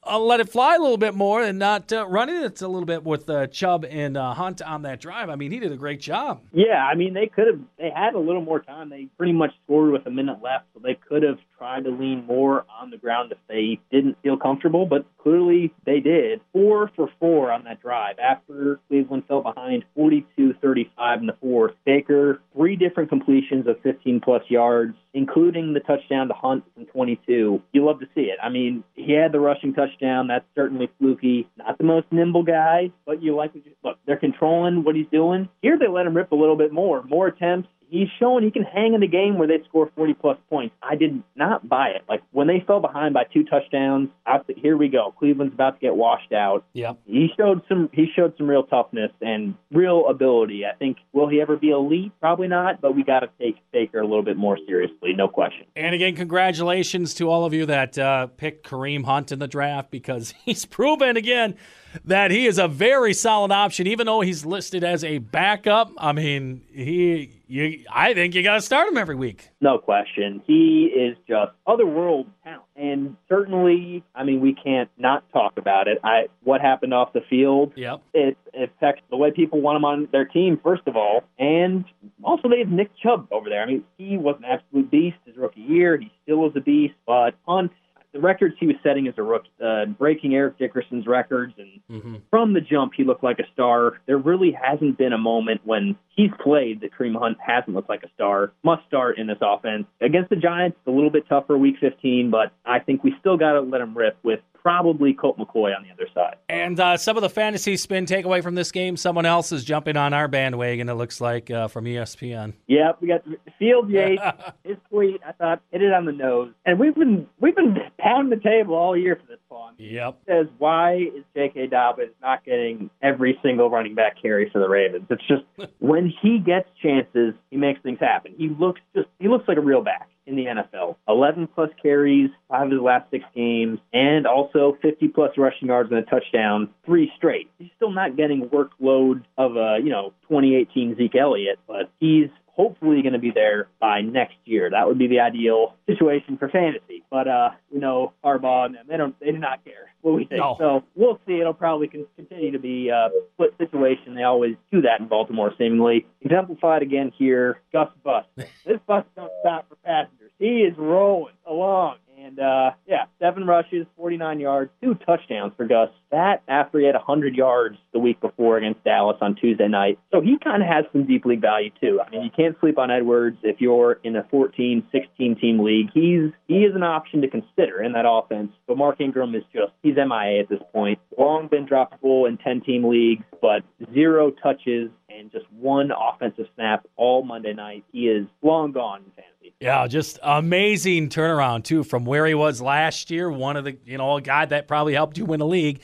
[0.06, 3.04] let it fly a little bit more and not uh, running it a little bit
[3.04, 5.30] with uh, Chubb and uh, Hunt on that drive.
[5.30, 6.41] I mean, he did a great job.
[6.54, 8.89] Yeah, I mean they could have they had a little more time.
[8.89, 12.26] They pretty much scored with a minute left, so they could have tried to lean
[12.26, 16.41] more on the ground if they didn't feel comfortable, but clearly they did.
[16.54, 21.74] Four for four on that drive after Cleveland fell behind 42-35 in the fourth.
[21.86, 27.62] Baker, three different completions of 15 plus yards, including the touchdown to Hunt from 22.
[27.72, 28.38] You love to see it.
[28.41, 30.28] I mean, he had the rushing touchdown.
[30.28, 31.48] That's certainly fluky.
[31.58, 33.98] Not the most nimble guy, but you like what you look.
[34.06, 35.50] They're controlling what he's doing.
[35.62, 37.04] Here they let him rip a little bit more.
[37.04, 37.70] More attempts.
[37.89, 40.76] He's showing he can hang in the game where they score 40 plus points.
[40.82, 42.04] I did not buy it.
[42.10, 45.13] Like when they fell behind by two touchdowns, I said, "Here we go.
[45.17, 46.98] Cleveland's about to get washed out." Yep.
[47.06, 47.89] He showed some.
[47.93, 50.65] He showed some real toughness and real ability.
[50.65, 50.98] I think.
[51.13, 52.12] Will he ever be elite?
[52.19, 52.82] Probably not.
[52.82, 55.13] But we got to take Baker a little bit more seriously.
[55.13, 55.65] No question.
[55.76, 59.91] And again, congratulations to all of you that uh, picked Kareem Hunt in the draft
[59.91, 61.56] because he's proven again
[62.04, 65.91] that he is a very solid option, even though he's listed as a backup.
[65.98, 69.49] I mean, he, you, I think you got to start him every week.
[69.62, 70.41] No question.
[70.45, 72.63] He is just otherworld talent.
[72.75, 75.99] And certainly, I mean, we can't not talk about it.
[76.03, 77.73] I what happened off the field.
[77.75, 78.01] Yep.
[78.13, 81.23] It affects the way people want him on their team, first of all.
[81.39, 81.86] And
[82.23, 83.62] also, they have Nick Chubb over there.
[83.62, 85.97] I mean, he was an absolute beast his rookie year.
[85.97, 86.95] He still is a beast.
[87.05, 87.71] But Hunt,
[88.15, 92.15] the records he was setting as a rookie, uh, breaking Eric Dickerson's records, and Mm-hmm.
[92.32, 93.99] from the jump, he looked like a star.
[94.08, 98.04] There really hasn't been a moment when he's played that Kareem Hunt hasn't looked like
[98.04, 98.54] a star.
[98.63, 99.86] Must start in this offense.
[100.01, 103.38] Against the Giants, it's a little bit tougher week 15, but I think we still
[103.38, 106.38] got to let him rip with probably Colt McCoy on the other side.
[106.49, 109.95] And uh, some of the fantasy spin takeaway from this game, someone else is jumping
[109.95, 112.54] on our bandwagon, it looks like, uh, from ESPN.
[112.65, 113.21] Yep, we got
[113.60, 114.23] Field Yates.
[114.63, 116.51] his tweet, I thought, hit it on the nose.
[116.65, 119.38] And we've been we've been pounding the table all year for this.
[119.51, 120.17] I Yep.
[120.28, 121.67] Says why is J.K.
[121.67, 125.06] Dobbins not getting every single running back carry for the Ravens?
[125.10, 125.43] It's just
[125.80, 128.34] when he gets chances, he makes things happen.
[128.38, 130.95] He looks just he looks like a real back in the NFL.
[131.07, 135.91] 11 plus carries, five of his last six games, and also 50 plus rushing yards
[135.91, 137.49] and a touchdown, three straight.
[137.57, 143.02] He's still not getting workload of a, you know, 2018 Zeke Elliott, but he's hopefully
[143.02, 144.70] going to be there by next year.
[144.70, 147.04] That would be the ideal situation for fantasy.
[147.10, 150.26] But uh, you know, Harbaugh and them, they don't, they do not care what we
[150.26, 150.39] think.
[150.39, 150.56] No.
[150.58, 151.39] So we'll see.
[151.39, 154.15] It'll probably continue to be a split situation.
[154.15, 157.62] They always do that in Baltimore, seemingly exemplified again here.
[157.74, 158.26] Gus Bus.
[158.38, 160.32] this bus don't stop for passengers.
[160.39, 161.98] He is rolling along.
[162.25, 165.89] And uh, yeah, seven rushes, 49 yards, two touchdowns for Gus.
[166.09, 169.99] That after he had 100 yards the week before against Dallas on Tuesday night.
[170.11, 172.01] So he kind of has some deep league value too.
[172.05, 175.89] I mean, you can't sleep on Edwards if you're in a 14, 16 team league.
[175.93, 178.51] He's he is an option to consider in that offense.
[178.67, 180.97] But Mark Ingram is just he's MIA at this point.
[181.19, 183.61] Long been droppable in 10 team leagues, but
[183.93, 187.84] zero touches and just one offensive snap all Monday night.
[187.91, 189.54] He is long gone in fantasy.
[189.60, 193.30] Yeah, just amazing turnaround too from where he was last year.
[193.30, 195.82] One of the you know a guy that probably helped you win a league,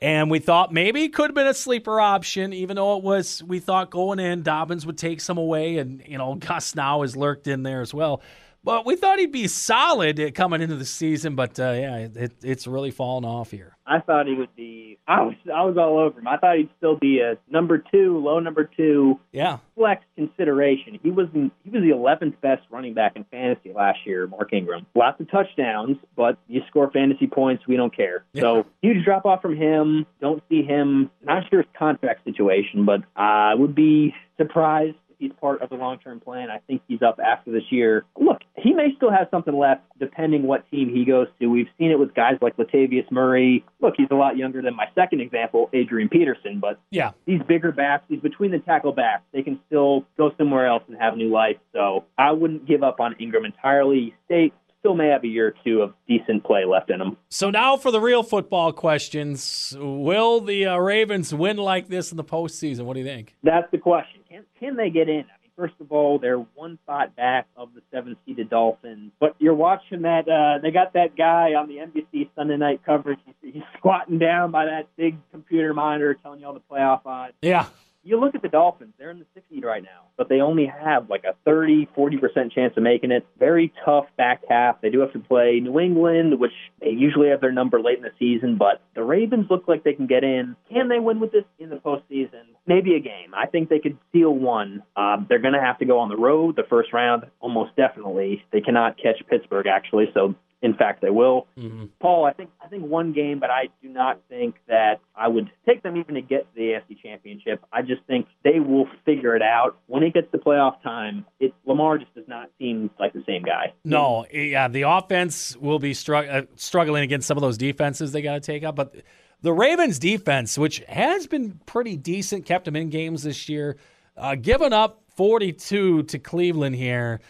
[0.00, 3.42] and we thought maybe could have been a sleeper option, even though it was.
[3.42, 7.16] We thought going in Dobbins would take some away, and you know Gus now has
[7.16, 8.22] lurked in there as well.
[8.62, 12.66] But we thought he'd be solid coming into the season, but uh, yeah, it, it's
[12.66, 13.74] really fallen off here.
[13.90, 14.98] I thought he would be.
[15.08, 16.28] I was I was all over him.
[16.28, 21.00] I thought he'd still be a number two, low number two Yeah, flex consideration.
[21.02, 24.28] He was in, he was the 11th best running back in fantasy last year.
[24.28, 28.24] Mark Ingram, lots of touchdowns, but you score fantasy points, we don't care.
[28.38, 30.06] So huge drop off from him.
[30.20, 31.10] Don't see him.
[31.24, 35.98] Not sure his contract situation, but I would be surprised he's part of the long
[35.98, 36.50] term plan.
[36.50, 38.04] I think he's up after this year.
[38.18, 41.46] Look, he may still have something left depending what team he goes to.
[41.46, 43.64] We've seen it with guys like Latavius Murray.
[43.80, 47.12] Look, he's a lot younger than my second example, Adrian Peterson, but yeah.
[47.26, 50.96] these bigger backs, these between the tackle backs, they can still go somewhere else and
[50.98, 51.56] have new life.
[51.72, 54.14] So I wouldn't give up on Ingram entirely.
[54.28, 57.16] They still may have a year or two of decent play left in them.
[57.28, 62.16] So now for the real football questions: Will the uh, Ravens win like this in
[62.16, 62.82] the postseason?
[62.82, 63.36] What do you think?
[63.42, 64.20] That's the question.
[64.28, 65.20] Can can they get in?
[65.20, 69.54] I mean, first of all, they're one spot back of the seven-seeded Dolphins, but you're
[69.54, 70.28] watching that.
[70.28, 73.18] Uh, they got that guy on the NBC Sunday night coverage.
[73.26, 77.34] He's, he's squatting down by that big computer monitor, telling you all the playoff odds.
[77.42, 77.66] Yeah,
[78.02, 80.66] you look at the Dolphins, they're in the sixth seed right now, but they only
[80.66, 83.26] have like a 30, 40% chance of making it.
[83.38, 84.80] Very tough back half.
[84.80, 88.02] They do have to play New England, which they usually have their number late in
[88.02, 90.56] the season, but the Ravens look like they can get in.
[90.72, 92.44] Can they win with this in the postseason?
[92.66, 93.34] Maybe a game.
[93.34, 94.82] I think they could steal one.
[94.96, 98.44] Um, they're going to have to go on the road the first round, almost definitely.
[98.52, 101.46] They cannot catch Pittsburgh, actually, so in fact, they will.
[101.56, 101.86] Mm-hmm.
[102.00, 105.50] Paul, I think I think one game, but I do not think that I would
[105.66, 107.64] take them even to get to the AFC Championship.
[107.72, 111.24] I just think they will figure it out when it gets to playoff time.
[111.38, 113.72] It Lamar just does not seem like the same guy.
[113.84, 118.22] No, yeah, the offense will be strugg- uh, struggling against some of those defenses they
[118.22, 118.94] got to take out, but
[119.42, 123.78] the Ravens defense, which has been pretty decent, kept them in games this year,
[124.16, 127.20] uh, giving up 42 to Cleveland here.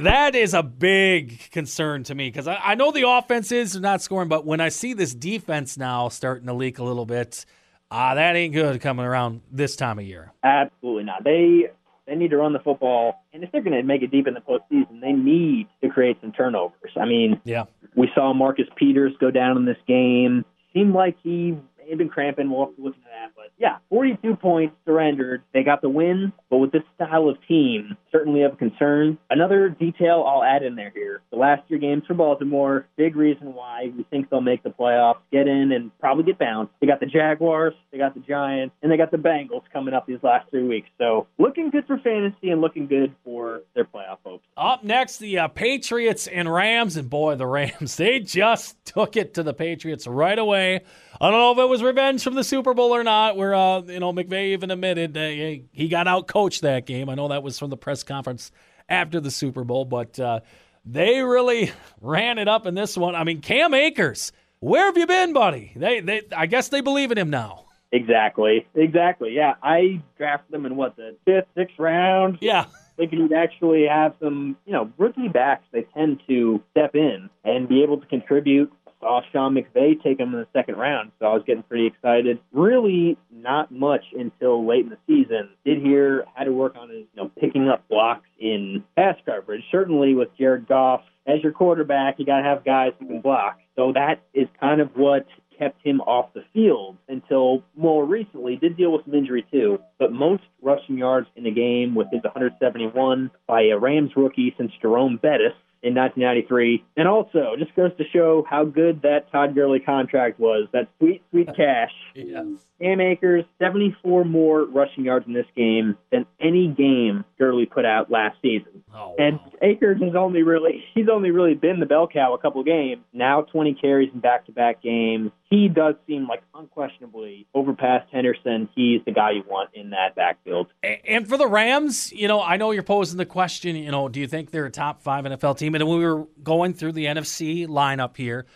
[0.00, 4.02] That is a big concern to me because I, I know the offense is not
[4.02, 7.44] scoring, but when I see this defense now starting to leak a little bit,
[7.90, 10.32] ah, that ain't good coming around this time of year.
[10.42, 11.24] Absolutely not.
[11.24, 11.70] They
[12.06, 14.34] they need to run the football, and if they're going to make it deep in
[14.34, 16.90] the postseason, they need to create some turnovers.
[17.00, 17.64] I mean, Yeah.
[17.94, 20.44] we saw Marcus Peters go down in this game.
[20.74, 21.54] Seemed like he
[21.90, 22.50] have been cramping.
[22.50, 23.32] We'll have to look into that.
[23.34, 25.42] But yeah, 42 points surrendered.
[25.52, 29.18] They got the win, but with this style of team, certainly of concern.
[29.30, 31.22] Another detail I'll add in there here.
[31.30, 35.18] The last year games for Baltimore, big reason why we think they'll make the playoffs,
[35.30, 36.72] get in and probably get bounced.
[36.80, 40.06] They got the Jaguars, they got the Giants, and they got the Bengals coming up
[40.06, 40.88] these last three weeks.
[40.98, 44.44] So looking good for fantasy and looking good for their playoff hopes.
[44.56, 49.34] Up next, the uh, Patriots and Rams, and boy, the Rams they just took it
[49.34, 50.82] to the Patriots right away.
[51.22, 53.36] I don't know if it was revenge from the Super Bowl or not.
[53.36, 55.28] Where uh, you know McVay even admitted uh,
[55.70, 57.08] he got out coached that game.
[57.08, 58.50] I know that was from the press conference
[58.88, 60.40] after the Super Bowl, but uh,
[60.84, 63.14] they really ran it up in this one.
[63.14, 65.72] I mean, Cam Akers, where have you been, buddy?
[65.76, 67.66] They they I guess they believe in him now.
[67.92, 68.66] Exactly.
[68.74, 69.34] Exactly.
[69.34, 69.54] Yeah.
[69.62, 72.38] I drafted them in what the fifth, sixth round.
[72.40, 72.64] Yeah.
[72.96, 75.64] thinking he'd actually have some, you know, rookie backs.
[75.72, 78.72] They tend to step in and be able to contribute.
[79.02, 82.38] Saw Sean McVay take him in the second round, so I was getting pretty excited.
[82.52, 85.50] Really, not much until late in the season.
[85.64, 89.64] Did hear had to work on his, you know, picking up blocks in pass coverage.
[89.72, 93.58] Certainly, with Jared Goff as your quarterback, you got to have guys who can block.
[93.74, 95.26] So that is kind of what
[95.58, 98.54] kept him off the field until more recently.
[98.56, 102.22] Did deal with some injury too, but most rushing yards in the game with his
[102.22, 106.84] 171 by a Rams rookie since Jerome Bettis in 1993.
[106.96, 110.68] And also, just goes to show how good that Todd Gurley contract was.
[110.72, 111.92] That sweet, sweet cash.
[112.14, 112.46] Yes.
[112.80, 118.10] Cam Akers, 74 more rushing yards in this game than any game Gurley put out
[118.10, 118.82] last season.
[118.92, 119.52] Oh, And wow.
[119.62, 123.02] Akers has only really he's only really been the bell cow a couple games.
[123.12, 125.30] Now 20 carries in back-to-back games.
[125.48, 128.68] He does seem like unquestionably over past Henderson.
[128.74, 130.68] He's the guy you want in that backfield.
[131.06, 134.18] And for the Rams, you know, I know you're posing the question, you know, do
[134.18, 135.71] you think they're a top five NFL team?
[135.74, 138.46] And when we were going through the NFC lineup here,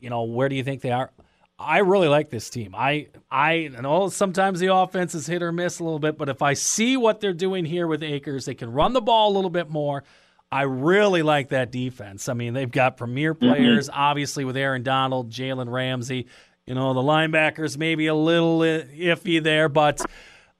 [0.00, 1.10] you know, where do you think they are?
[1.58, 2.74] I really like this team.
[2.76, 6.42] I I know sometimes the offense is hit or miss a little bit, but if
[6.42, 9.50] I see what they're doing here with Akers, they can run the ball a little
[9.50, 10.04] bit more.
[10.50, 12.28] I really like that defense.
[12.28, 13.48] I mean, they've got premier mm-hmm.
[13.48, 16.26] players, obviously with Aaron Donald, Jalen Ramsey.
[16.66, 20.00] You know, the linebackers maybe a little iffy there, but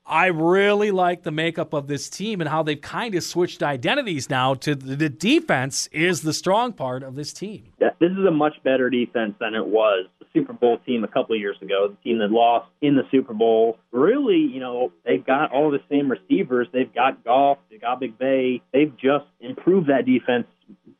[0.06, 4.28] I really like the makeup of this team and how they've kind of switched identities
[4.28, 7.72] now to the, defense is the strong part of this team.
[7.78, 11.34] this is a much better defense than it was the Super Bowl team a couple
[11.34, 11.88] of years ago.
[11.88, 13.78] The team that lost in the Super Bowl.
[13.92, 16.68] Really, you know, they've got all the same receivers.
[16.72, 18.60] They've got Goff, they've got Big Bay.
[18.72, 20.46] They've just improved that defense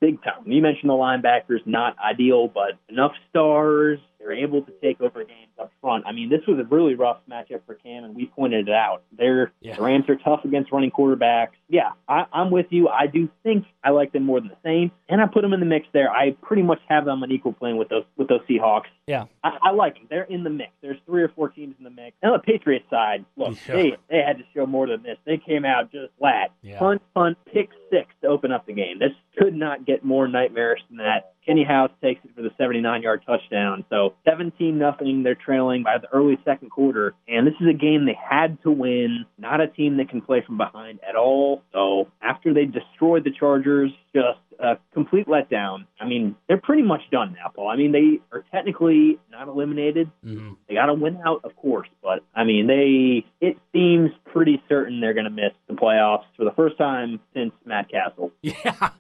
[0.00, 0.44] big time.
[0.46, 3.98] You mentioned the linebackers, not ideal, but enough stars.
[4.18, 6.05] They're able to take over games up front.
[6.07, 9.03] I mean, this was a really rough matchup for Cam, and we pointed it out.
[9.16, 9.77] They're, Yeah.
[9.77, 11.48] The Rams are tough against running quarterbacks.
[11.68, 12.88] Yeah, I, I'm with you.
[12.88, 15.61] I do think I like them more than the Saints, and I put them in
[15.61, 16.11] the mix there.
[16.11, 18.85] I pretty much have them on equal plane with those with those Seahawks.
[19.07, 19.24] Yeah.
[19.42, 20.07] I, I like them.
[20.09, 20.70] They're in the mix.
[20.83, 22.16] There's three or four teams in the mix.
[22.22, 23.74] And on the Patriots side, look, Yeah.
[23.74, 25.18] they they had to show more than this.
[25.27, 26.53] They came out just flat.
[26.62, 26.79] Yeah.
[26.79, 28.98] Punt, punt, pick six to open up the game.
[28.98, 31.33] This could not get more nightmarish than that.
[31.44, 33.85] Kenny House takes it for the 79-yard touchdown.
[33.90, 35.22] So 17 nothing.
[35.22, 38.70] They're trailing by the early second quarter, and this is a game they had to
[38.70, 39.24] win.
[39.38, 41.62] Not a team that can play from behind at all.
[41.72, 45.84] So after they destroyed the Chargers, just a complete letdown.
[46.00, 47.68] I mean, they're pretty much done now, Paul.
[47.68, 50.10] I mean, they are technically not eliminated.
[50.24, 50.56] Mhm.
[50.68, 55.00] They got to win out, of course, but I mean, they it seems pretty certain
[55.00, 58.32] they're going to miss the playoffs for the first time since Matt Cassel.
[58.42, 58.90] Yeah.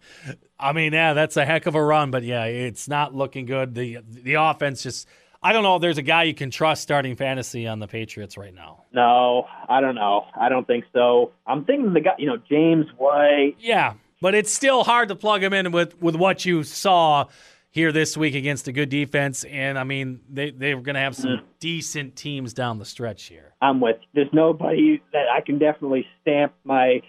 [0.58, 3.74] I mean, yeah, that's a heck of a run, but yeah, it's not looking good.
[3.74, 5.06] The the offense just
[5.44, 8.38] I don't know if there's a guy you can trust starting fantasy on the Patriots
[8.38, 8.84] right now.
[8.94, 10.24] No, I don't know.
[10.40, 11.32] I don't think so.
[11.46, 13.56] I'm thinking the guy, you know, James White.
[13.60, 17.26] Yeah, but it's still hard to plug him in with with what you saw
[17.70, 21.14] here this week against a good defense and I mean, they they're going to have
[21.14, 21.42] some mm.
[21.60, 23.52] decent teams down the stretch here.
[23.60, 23.96] I'm with.
[24.14, 27.02] There's nobody that I can definitely stamp my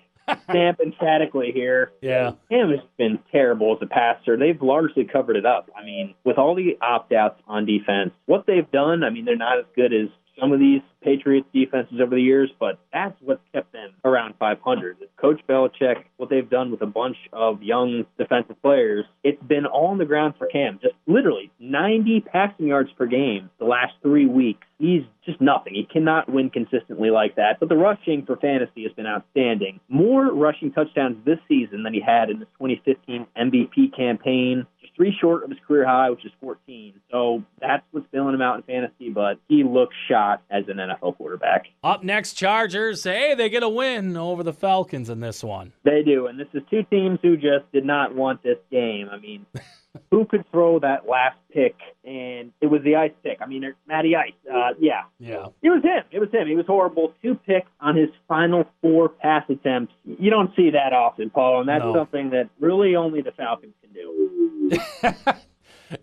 [0.49, 1.91] stamp emphatically here.
[2.01, 2.33] Yeah.
[2.49, 4.37] Cam has been terrible as a passer.
[4.37, 5.69] They've largely covered it up.
[5.75, 9.35] I mean, with all the opt outs on defense, what they've done, I mean, they're
[9.35, 10.07] not as good as
[10.39, 14.97] some of these Patriots defenses over the years, but that's what's kept them around 500.
[15.17, 19.87] Coach Belichick, what they've done with a bunch of young defensive players, it's been all
[19.87, 20.79] on the ground for Cam.
[20.81, 24.65] Just literally 90 passing yards per game the last three weeks.
[24.79, 25.73] He's just nothing.
[25.73, 27.59] He cannot win consistently like that.
[27.59, 29.79] But the rushing for fantasy has been outstanding.
[29.87, 34.65] More rushing touchdowns this season than he had in his 2015 MVP campaign.
[34.95, 36.93] Three short of his career high, which is 14.
[37.11, 39.09] So that's what's filling him out in fantasy.
[39.09, 41.65] But he looks shot as an NFL quarterback.
[41.83, 45.73] Up next Chargers, hey, they get a win over the Falcons in this one.
[45.83, 49.09] They do, and this is two teams who just did not want this game.
[49.11, 49.45] I mean,
[50.11, 51.75] who could throw that last pick?
[52.03, 53.39] And it was the ice pick.
[53.41, 54.33] I mean, Matty Ice.
[54.51, 55.47] Uh, yeah, Yeah.
[55.61, 56.03] it was him.
[56.11, 56.47] It was him.
[56.47, 57.13] He was horrible.
[57.21, 59.93] Two picks on his final four pass attempts.
[60.05, 61.93] You don't see that often, Paul, and that's No.
[61.95, 64.71] something that really only the Falcons can do.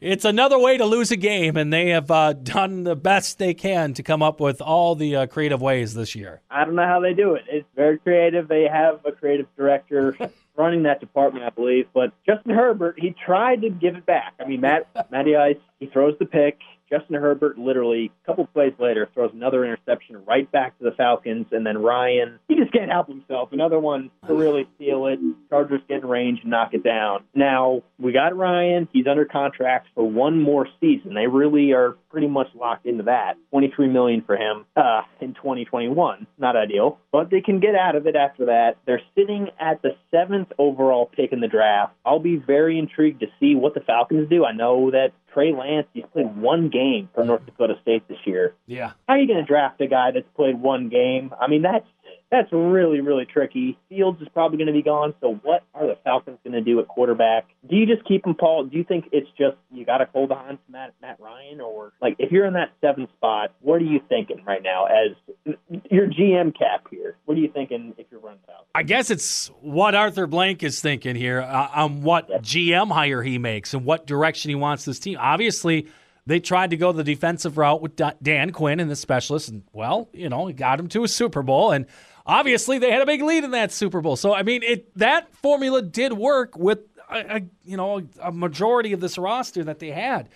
[0.01, 3.53] It's another way to lose a game, and they have uh, done the best they
[3.53, 6.41] can to come up with all the uh, creative ways this year.
[6.49, 7.43] I don't know how they do it.
[7.49, 8.47] It's very creative.
[8.47, 10.17] They have a creative director
[10.57, 11.87] running that department, I believe.
[11.95, 14.35] But Justin Herbert, he tried to give it back.
[14.41, 16.61] I mean, Matt Matty Ice, he throws the pick.
[16.89, 21.47] Justin Herbert literally a couple plays later throws another interception right back to the Falcons,
[21.51, 23.49] and then Ryan he just can't help himself.
[23.53, 25.19] Another one to really steal it.
[25.49, 27.25] Chargers get in range and knock it down.
[27.35, 28.89] Now we got Ryan.
[28.93, 31.15] He's under contract for one more season.
[31.15, 33.35] They really are pretty much locked into that.
[33.51, 36.27] Twenty three million for him uh, in 2021.
[36.39, 38.77] Not ideal, but they can get out of it after that.
[38.87, 41.95] They're sitting at the seventh overall pick in the draft.
[42.05, 44.45] I'll be very intrigued to see what the Falcons do.
[44.45, 48.55] I know that Trey Lance he's played one game for North Dakota State this year.
[48.67, 48.93] Yeah.
[49.09, 51.33] How are you going to draft a guy that's played one game?
[51.41, 51.87] I mean, that's
[52.33, 53.79] that's really really tricky.
[53.91, 55.15] Fields is probably going to be gone.
[55.21, 57.47] So what are the Falcons going to do at quarterback?
[57.69, 58.65] Do you just keep him, Paul?
[58.65, 61.93] Do you think it's just you got to hold on to Matt Matt Ryan, or
[62.01, 65.55] Like, if you're in that seven spot, what are you thinking right now as
[65.91, 67.17] your GM cap here?
[67.27, 68.67] What are you thinking if you're running out?
[68.75, 73.37] I guess it's what Arthur Blank is thinking here uh, on what GM hire he
[73.37, 75.19] makes and what direction he wants this team.
[75.21, 75.87] Obviously,
[76.25, 80.09] they tried to go the defensive route with Dan Quinn and the specialist, and well,
[80.13, 81.87] you know, he got him to a Super Bowl, and
[82.27, 84.17] obviously they had a big lead in that Super Bowl.
[84.17, 88.93] So I mean, it that formula did work with a, a you know a majority
[88.93, 90.29] of this roster that they had.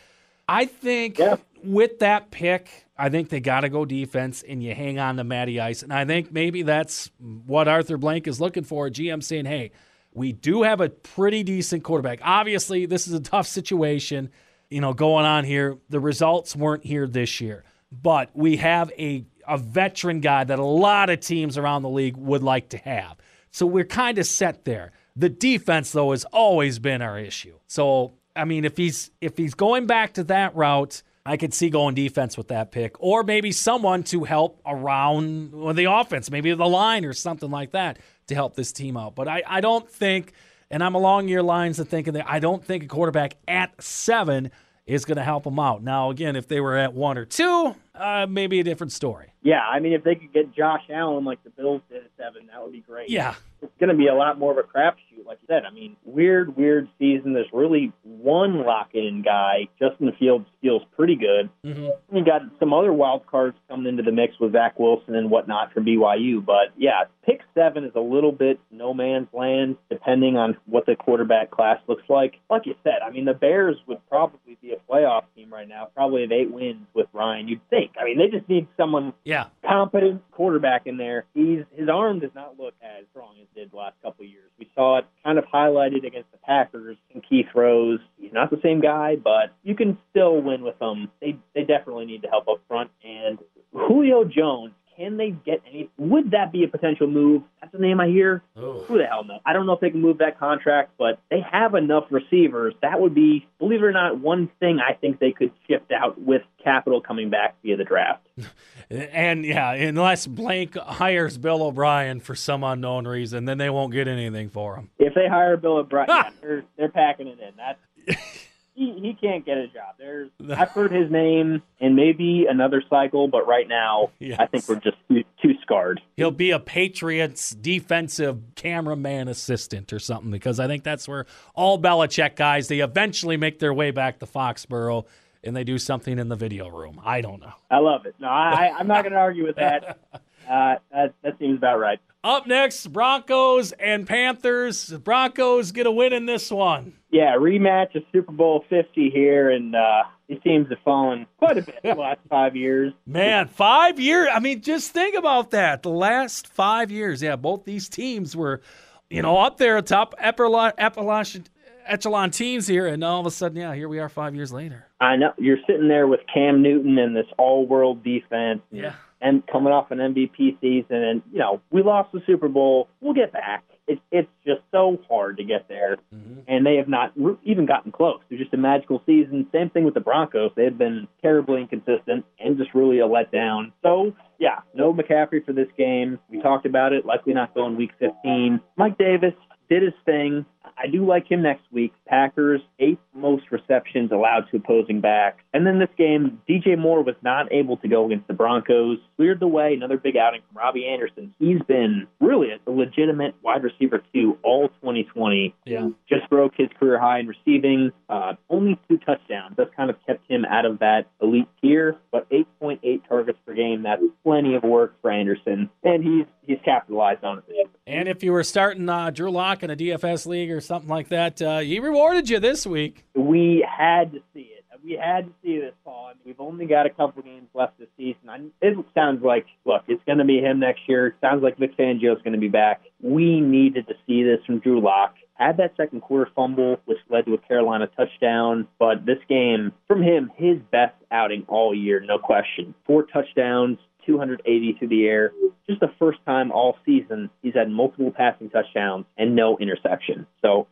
[0.49, 1.37] I think yeah.
[1.65, 5.25] with that pick, I think they got to go defense, and you hang on to
[5.25, 8.89] Matty Ice, and I think maybe that's what Arthur Blank is looking for.
[8.89, 9.73] GM saying, "Hey,
[10.15, 12.21] we do have a pretty decent quarterback.
[12.23, 14.31] Obviously, this is a tough situation."
[14.71, 15.79] you know, going on here.
[15.89, 20.65] The results weren't here this year, but we have a a veteran guy that a
[20.65, 23.17] lot of teams around the league would like to have.
[23.51, 24.93] So we're kind of set there.
[25.15, 27.59] The defense though has always been our issue.
[27.67, 31.71] So I mean, if he's if he's going back to that route, I could see
[31.71, 36.67] going defense with that pick, or maybe someone to help around the offense, maybe the
[36.67, 39.15] line or something like that to help this team out.
[39.15, 40.33] But I, I don't think
[40.71, 44.51] and I'm along your lines of thinking that I don't think a quarterback at seven
[44.87, 45.83] is going to help them out.
[45.83, 49.33] Now, again, if they were at one or two, uh, maybe a different story.
[49.43, 52.49] Yeah, I mean, if they could get Josh Allen like the Bills did at seven,
[52.49, 53.11] that would be great.
[53.11, 53.35] Yeah.
[53.63, 55.65] It's going to be a lot more of a crapshoot, like you said.
[55.65, 57.33] I mean, weird, weird season.
[57.33, 59.69] There's really one lock-in guy.
[59.79, 61.49] Justin Fields feels pretty good.
[61.65, 62.17] Mm-hmm.
[62.17, 65.73] You got some other wild cards coming into the mix with Zach Wilson and whatnot
[65.73, 66.45] from BYU.
[66.45, 70.97] But yeah, pick seven is a little bit no man's land, depending on what the
[70.97, 72.35] quarterback class looks like.
[72.51, 75.89] Like you said, I mean, the Bears would probably be a playoff team right now,
[75.95, 77.47] probably have eight wins with Ryan.
[77.47, 77.93] You'd think.
[78.01, 79.13] I mean, they just need someone.
[79.25, 81.25] Yeah competent quarterback in there.
[81.35, 84.31] He's his arm does not look as strong as it did the last couple of
[84.31, 84.51] years.
[84.59, 88.01] We saw it kind of highlighted against the Packers and key throws.
[88.19, 91.11] He's not the same guy, but you can still win with them.
[91.21, 92.91] They they definitely need to help up front.
[93.05, 93.39] And
[93.73, 95.91] Julio Jones can they get any?
[95.99, 97.43] Would that be a potential move?
[97.61, 98.43] That's the name I hear.
[98.57, 98.85] Oh.
[98.89, 99.41] Who the hell knows?
[99.45, 102.75] I don't know if they can move that contract, but they have enough receivers.
[102.81, 106.21] That would be, believe it or not, one thing I think they could shift out
[106.21, 108.27] with capital coming back via the draft.
[108.91, 114.09] and yeah, unless Blank hires Bill O'Brien for some unknown reason, then they won't get
[114.09, 114.91] anything for him.
[114.99, 117.53] If they hire Bill O'Brien, yeah, they're, they're packing it in.
[117.57, 118.21] That's.
[118.77, 119.95] he, he can't get a job.
[119.99, 124.39] There's I've heard his name in maybe another cycle, but right now yes.
[124.39, 126.01] I think we're just too, too scarred.
[126.17, 131.81] He'll be a Patriots defensive cameraman assistant or something because I think that's where all
[131.81, 135.07] Belichick guys they eventually make their way back to Foxborough
[135.43, 137.01] and they do something in the video room.
[137.05, 137.53] I don't know.
[137.71, 138.15] I love it.
[138.19, 139.99] No, I, I'm not going to argue with that.
[140.49, 141.15] Uh, that.
[141.23, 142.01] That seems about right.
[142.27, 144.91] Up next, Broncos and Panthers.
[144.91, 146.95] Broncos get a win in this one.
[147.09, 151.63] Yeah, rematch of Super Bowl 50 here, and uh, these teams have fallen quite a
[151.63, 152.93] bit the last five years.
[153.07, 154.29] Man, five years.
[154.33, 155.85] I mean, just think about that.
[155.85, 158.61] The last five years, yeah, both these teams were,
[159.09, 163.73] you know, up there, top echelon, echelon teams here, and all of a sudden, yeah,
[163.73, 164.89] here we are five years later.
[165.01, 168.63] I know you're sitting there with Cam Newton and this all-world defense.
[168.73, 172.89] Yeah and coming off an MVP season, and you know we lost the Super Bowl.
[173.01, 173.65] We'll get back.
[173.89, 176.41] It's it's just so hard to get there, mm-hmm.
[176.49, 177.13] and they have not
[177.45, 178.21] even gotten close.
[178.29, 179.47] They're just a magical season.
[179.53, 180.51] Same thing with the Broncos.
[180.57, 183.73] They have been terribly inconsistent and just really a letdown.
[183.83, 186.19] So yeah, no McCaffrey for this game.
[186.29, 187.07] We talked about it.
[187.07, 188.61] Likely not going Week 15.
[188.77, 189.35] Mike Davis
[189.69, 190.45] did his thing.
[190.79, 191.93] I do like him next week.
[192.07, 195.43] Packers, eighth most receptions allowed to opposing backs.
[195.53, 198.99] And then this game, DJ Moore was not able to go against the Broncos.
[199.17, 199.75] Cleared the way.
[199.75, 201.35] Another big outing from Robbie Anderson.
[201.39, 205.55] He's been really a legitimate wide receiver, too, all 2020.
[205.65, 205.89] Yeah.
[206.09, 207.91] Just broke his career high in receiving.
[208.09, 209.55] Uh, only two touchdowns.
[209.57, 211.97] That's kind of kept him out of that elite tier.
[212.13, 215.71] But 8.8 targets per game, that's plenty of work for Anderson.
[215.83, 217.45] And he's he's capitalized on it.
[217.87, 221.09] And if you were starting uh, Drew Lock in a DFS league or something like
[221.09, 223.05] that, uh, he rewarded you this week.
[223.15, 224.65] We had to see it.
[224.85, 226.07] We had to see this, Paul.
[226.07, 228.29] I mean, we've only got a couple games left this season.
[228.29, 231.09] I, it sounds like, look, it's going to be him next year.
[231.09, 232.83] It sounds like Vic Fangio is going to be back.
[233.03, 235.17] We needed to see this from Drew Lock.
[235.35, 238.69] Had that second quarter fumble, which led to a Carolina touchdown.
[238.79, 242.73] But this game, from him, his best outing all year, no question.
[242.87, 245.33] Four touchdowns, 280 through the air.
[245.69, 250.27] Just the first time all season he's had multiple passing touchdowns and no interception.
[250.43, 250.69] So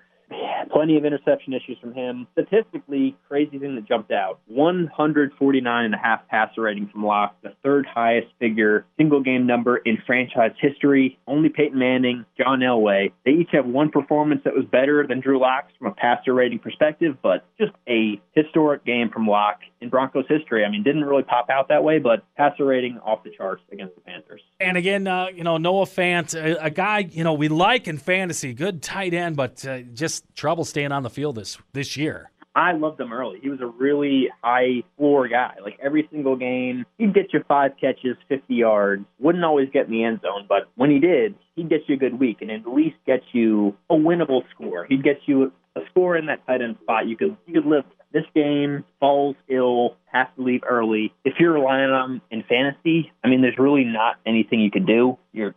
[0.72, 2.26] plenty of interception issues from him.
[2.32, 7.54] Statistically, crazy thing that jumped out 149 and a half passer rating from Lock, the
[7.62, 11.18] third highest figure single game number in franchise history.
[11.26, 13.12] Only Peyton Manning, John Elway.
[13.24, 16.58] They each have one performance that was better than Drew Lock's from a passer rating
[16.58, 20.64] perspective, but just a historic game from Lock in Broncos history.
[20.64, 23.94] I mean, didn't really pop out that way, but passer rating off the charts against
[23.94, 24.40] the Panthers.
[24.60, 27.98] And again, uh, you know, Noah Fant, a, a, guy you know we like in
[27.98, 32.30] fantasy, good tight end, but uh, just trouble staying on the field this this year.
[32.56, 33.40] I loved him early.
[33.42, 35.54] He was a really high floor guy.
[35.60, 39.04] Like every single game, he'd get you five catches, 50 yards.
[39.18, 41.98] Wouldn't always get in the end zone, but when he did, he'd get you a
[41.98, 44.86] good week and at least get you a winnable score.
[44.88, 47.08] He'd get you a score in that tight end spot.
[47.08, 51.12] You could you could live this game falls ill, has to leave early.
[51.24, 54.86] If you're relying on him in fantasy, I mean, there's really not anything you can
[54.86, 55.18] do.
[55.32, 55.56] You're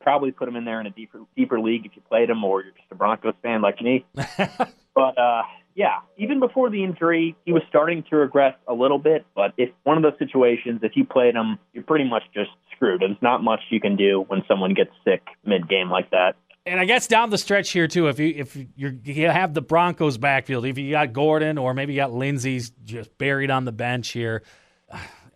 [0.00, 2.62] probably put him in there in a deeper deeper league if you played him, or
[2.62, 4.04] you're just a Broncos fan like me.
[4.14, 5.42] but uh,
[5.74, 9.24] yeah, even before the injury, he was starting to regress a little bit.
[9.34, 13.00] But if one of those situations, if you played him, you're pretty much just screwed.
[13.00, 16.36] There's not much you can do when someone gets sick mid game like that.
[16.66, 18.66] And I guess down the stretch here too, if you if you
[19.04, 23.16] you have the Broncos backfield, if you got Gordon or maybe you got Lindsay's just
[23.16, 24.42] buried on the bench here,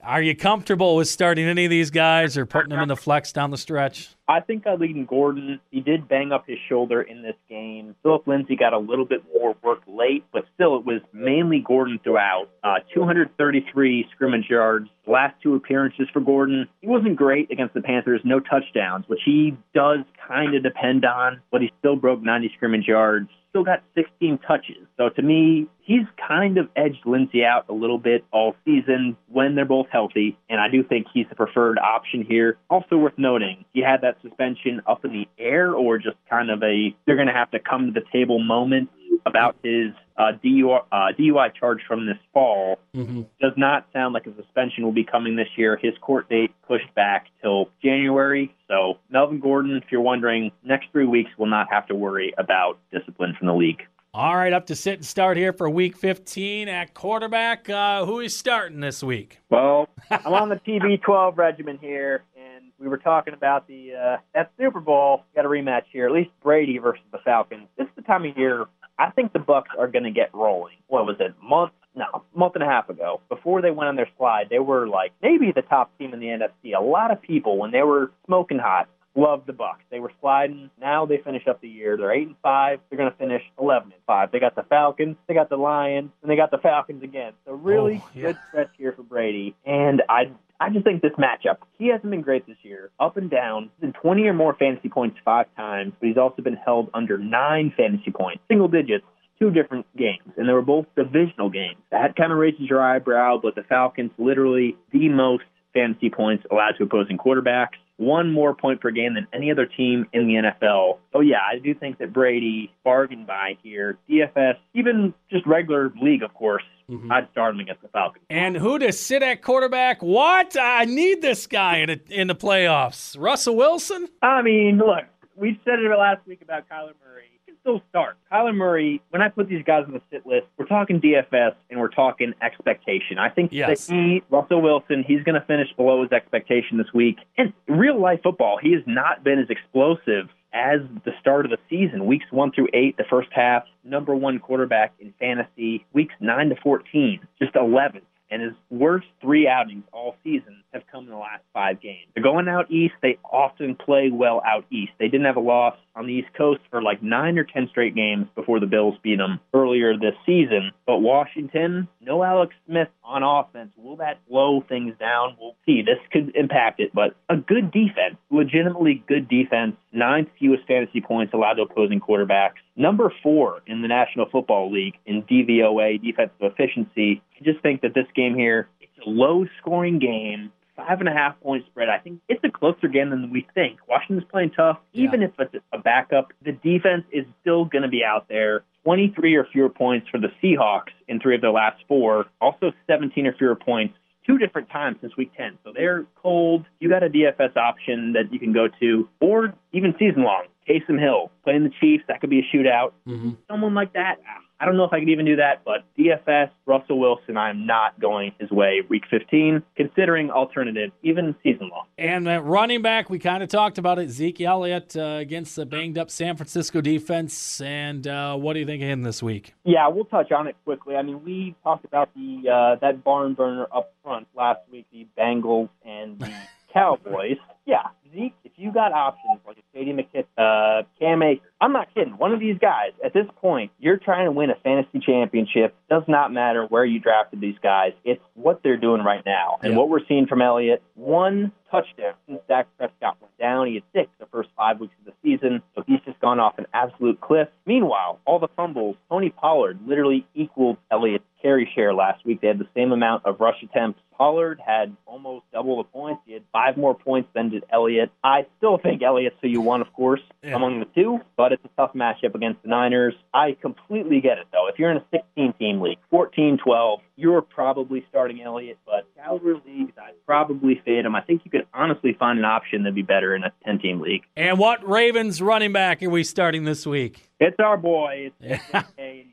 [0.04, 3.32] are you comfortable with starting any of these guys or putting them in the flex
[3.32, 4.10] down the stretch?
[4.28, 5.60] I think I lead in Gordon.
[5.70, 7.94] He did bang up his shoulder in this game.
[8.02, 12.00] Phillip Lindsay got a little bit more work late, but still it was mainly Gordon
[12.02, 12.48] throughout.
[12.64, 14.88] Uh, 233 scrimmage yards.
[15.06, 16.66] Last two appearances for Gordon.
[16.80, 21.40] He wasn't great against the Panthers, no touchdowns, which he does kind of depend on,
[21.50, 24.86] but he still broke 90 scrimmage yards still got 16 touches.
[24.96, 29.54] So to me, he's kind of edged Lindsay out a little bit all season when
[29.54, 32.56] they're both healthy, and I do think he's the preferred option here.
[32.70, 36.62] Also worth noting, he had that suspension up in the air or just kind of
[36.62, 38.88] a they're going to have to come to the table moment
[39.26, 42.78] about his uh, DUI, uh, DUI charge from this fall.
[42.94, 43.22] Mm-hmm.
[43.40, 45.78] Does not sound like a suspension will be coming this year.
[45.80, 48.54] His court date pushed back till January.
[48.68, 52.78] So Melvin Gordon, if you're wondering, next three weeks will not have to worry about
[52.92, 53.82] discipline from the league.
[54.14, 57.70] All right, up to sit and start here for Week 15 at quarterback.
[57.70, 59.40] Uh, who is starting this week?
[59.48, 64.50] Well, I'm on the TB12 regimen here, and we were talking about the uh, that
[64.58, 65.24] Super Bowl.
[65.34, 67.68] Got a rematch here, at least Brady versus the Falcons.
[67.78, 68.66] This is the time of year
[68.98, 70.76] I think the Bucs are going to get rolling.
[70.88, 71.34] What was it?
[71.42, 71.72] Month?
[71.94, 73.20] No, month and a half ago.
[73.28, 76.26] Before they went on their slide, they were like maybe the top team in the
[76.26, 76.74] NFC.
[76.74, 79.84] A lot of people when they were smoking hot loved the Bucs.
[79.90, 80.70] They were sliding.
[80.80, 81.96] Now they finish up the year.
[81.96, 82.80] They're eight and five.
[82.88, 84.32] They're going to finish eleven and five.
[84.32, 85.16] They got the Falcons.
[85.26, 87.32] They got the Lions, and they got the Falcons again.
[87.44, 88.22] So really oh, yeah.
[88.22, 89.54] good stretch here for Brady.
[89.66, 90.30] And I
[90.62, 92.90] I just think this matchup, he hasn't been great this year.
[93.00, 96.40] Up and down, he's been 20 or more fantasy points five times, but he's also
[96.40, 99.04] been held under nine fantasy points, single digits,
[99.40, 101.78] two different games, and they were both divisional games.
[101.90, 105.42] That kind of raises your eyebrow, but the Falcons literally the most
[105.74, 110.06] fantasy points allowed to opposing quarterbacks one more point per game than any other team
[110.12, 110.98] in the NFL.
[111.14, 113.98] Oh yeah, I do think that Brady bargained by here.
[114.10, 116.64] DFS, even just regular league, of course.
[116.90, 117.10] Mm-hmm.
[117.10, 118.24] I'd start him against the Falcons.
[118.28, 120.02] And who to sit at quarterback?
[120.02, 120.56] What?
[120.60, 123.16] I need this guy in, a, in the playoffs.
[123.18, 124.08] Russell Wilson?
[124.20, 125.04] I mean, look,
[125.36, 127.31] we said it last week about Kyler Murray
[127.62, 128.16] still start.
[128.30, 131.80] Kyler Murray, when I put these guys on the sit list, we're talking DFS and
[131.80, 133.18] we're talking expectation.
[133.18, 133.86] I think yes.
[133.86, 137.16] that he, Russell Wilson, he's going to finish below his expectation this week.
[137.38, 141.58] And real life football, he has not been as explosive as the start of the
[141.70, 142.04] season.
[142.06, 145.86] Weeks one through eight, the first half, number one quarterback in fantasy.
[145.94, 148.02] Weeks nine to 14, just 11th
[148.32, 152.08] and his worst three outings all season have come in the last five games.
[152.14, 152.94] They're going out east.
[153.02, 154.92] They often play well out east.
[154.98, 157.94] They didn't have a loss on the East Coast for like nine or ten straight
[157.94, 160.72] games before the Bills beat them earlier this season.
[160.86, 163.70] But Washington, no Alex Smith on offense.
[163.76, 165.36] Will that slow things down?
[165.38, 165.82] We'll see.
[165.82, 171.34] This could impact it, but a good defense, legitimately good defense, ninth fewest fantasy points
[171.34, 172.61] allowed to opposing quarterbacks.
[172.74, 177.22] Number four in the National Football League in DVOA, defensive efficiency.
[177.38, 181.12] I just think that this game here, it's a low scoring game five and a
[181.12, 181.88] half point spread.
[181.88, 183.78] I think it's a closer game than we think.
[183.88, 184.78] Washington's playing tough.
[184.92, 185.28] Even yeah.
[185.28, 188.64] if it's a backup, the defense is still going to be out there.
[188.84, 192.26] 23 or fewer points for the Seahawks in three of their last four.
[192.40, 193.94] Also 17 or fewer points
[194.26, 195.58] two different times since week 10.
[195.64, 196.64] So they're cold.
[196.80, 200.46] You got a DFS option that you can go to, or even season long.
[200.68, 202.92] Taysom Hill playing the Chiefs, that could be a shootout.
[203.06, 203.30] Mm-hmm.
[203.48, 204.16] Someone like that,
[204.62, 207.98] I don't know if I could even do that, but DFS, Russell Wilson, I'm not
[207.98, 211.86] going his way week 15, considering alternative, even season long.
[211.98, 214.10] And uh, running back, we kind of talked about it.
[214.10, 217.60] Zeke Elliott uh, against the banged up San Francisco defense.
[217.60, 219.52] And uh, what do you think of him this week?
[219.64, 220.94] Yeah, we'll touch on it quickly.
[220.94, 225.08] I mean, we talked about the uh, that barn burner up front last week, the
[225.18, 226.32] Bengals and the
[226.72, 227.38] Cowboys.
[227.64, 227.82] Yeah,
[228.12, 229.92] Zeke, if you got options like a J.D.
[229.92, 232.14] McKissic, uh, Cam Akers, I'm not kidding.
[232.18, 235.72] One of these guys, at this point, you're trying to win a fantasy championship.
[235.88, 237.92] Does not matter where you drafted these guys.
[238.04, 239.58] It's what they're doing right now.
[239.62, 239.78] And Yeah.
[239.78, 243.68] what we're seeing from Elliott, one touchdown since Dak Prescott went down.
[243.68, 246.58] He had six the first five weeks of the season, so he's just gone off
[246.58, 247.48] an absolute cliff.
[247.64, 252.40] Meanwhile, all the fumbles, Tony Pollard literally equaled Elliott's carry share last week.
[252.40, 254.00] They had the same amount of rush attempts.
[254.22, 256.22] Pollard had almost double the points.
[256.26, 258.12] He had five more points than did Elliott.
[258.22, 260.54] I still think Elliott's who you want, of course, Yeah.
[260.54, 263.14] among the two, but it's a tough matchup against the Niners.
[263.34, 264.68] I completely get it, though.
[264.68, 269.60] If you're in a 16 team league, 14 12, you're probably starting Elliott, but Calvary
[269.66, 271.16] leagues, I'd probably fade him.
[271.16, 274.00] I think you could honestly find an option that'd be better in a 10 team
[274.00, 274.22] league.
[274.36, 277.28] And what Ravens running back are we starting this week?
[277.40, 278.30] It's our boy.
[278.40, 278.82] It's Yeah.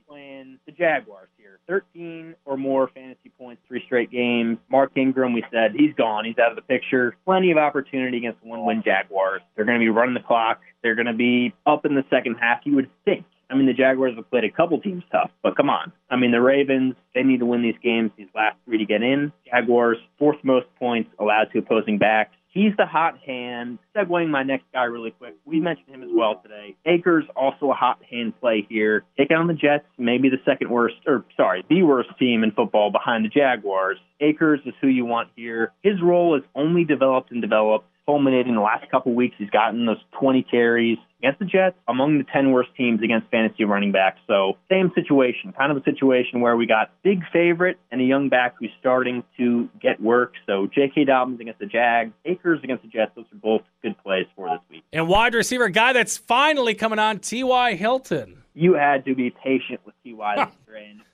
[0.08, 1.60] Playing the Jaguars here.
[1.68, 4.58] 13 or more fantasy points, three straight games.
[4.70, 6.26] Mark Ingram, we said he's gone.
[6.26, 7.16] He's out of the picture.
[7.26, 9.42] Plenty of opportunity against the one win Jaguars.
[9.56, 10.62] They're going to be running the clock.
[10.84, 13.26] They're going to be up in the second half, you would think.
[13.52, 15.92] I mean, the Jaguars have played a couple teams tough, but come on.
[16.10, 19.02] I mean, the Ravens, they need to win these games, these last three to get
[19.02, 19.32] in.
[19.52, 22.36] Jaguars, fourth most points allowed to opposing backs.
[22.52, 23.78] He's the hot hand.
[23.96, 25.36] Segueing my next guy really quick.
[25.46, 26.76] We mentioned him as well today.
[26.86, 29.04] Akers also a hot hand play here.
[29.18, 32.92] Take on the Jets, maybe the second worst, or sorry, the worst team in football
[32.92, 33.98] behind the Jaguars.
[34.20, 35.72] Akers is who you want here.
[35.84, 39.36] His role is only developed and developed, culminating the last couple weeks.
[39.38, 43.66] He's gotten those 20 carries against the Jets, among the 10 worst teams against fantasy
[43.66, 44.20] running backs.
[44.26, 48.30] So same situation, kind of a situation where we got big favorite and a young
[48.30, 50.34] back who's starting to get work.
[50.48, 51.04] So J.K.
[51.06, 53.12] Dobbins against the Jags, Akers against the Jets.
[53.16, 54.84] Those are both good plays for this week.
[54.92, 57.76] And wide receiver guy that's finally coming on, T.Y.
[57.76, 58.42] Hilton.
[58.56, 60.36] You had to be patient with T.Y.
[60.36, 60.56] this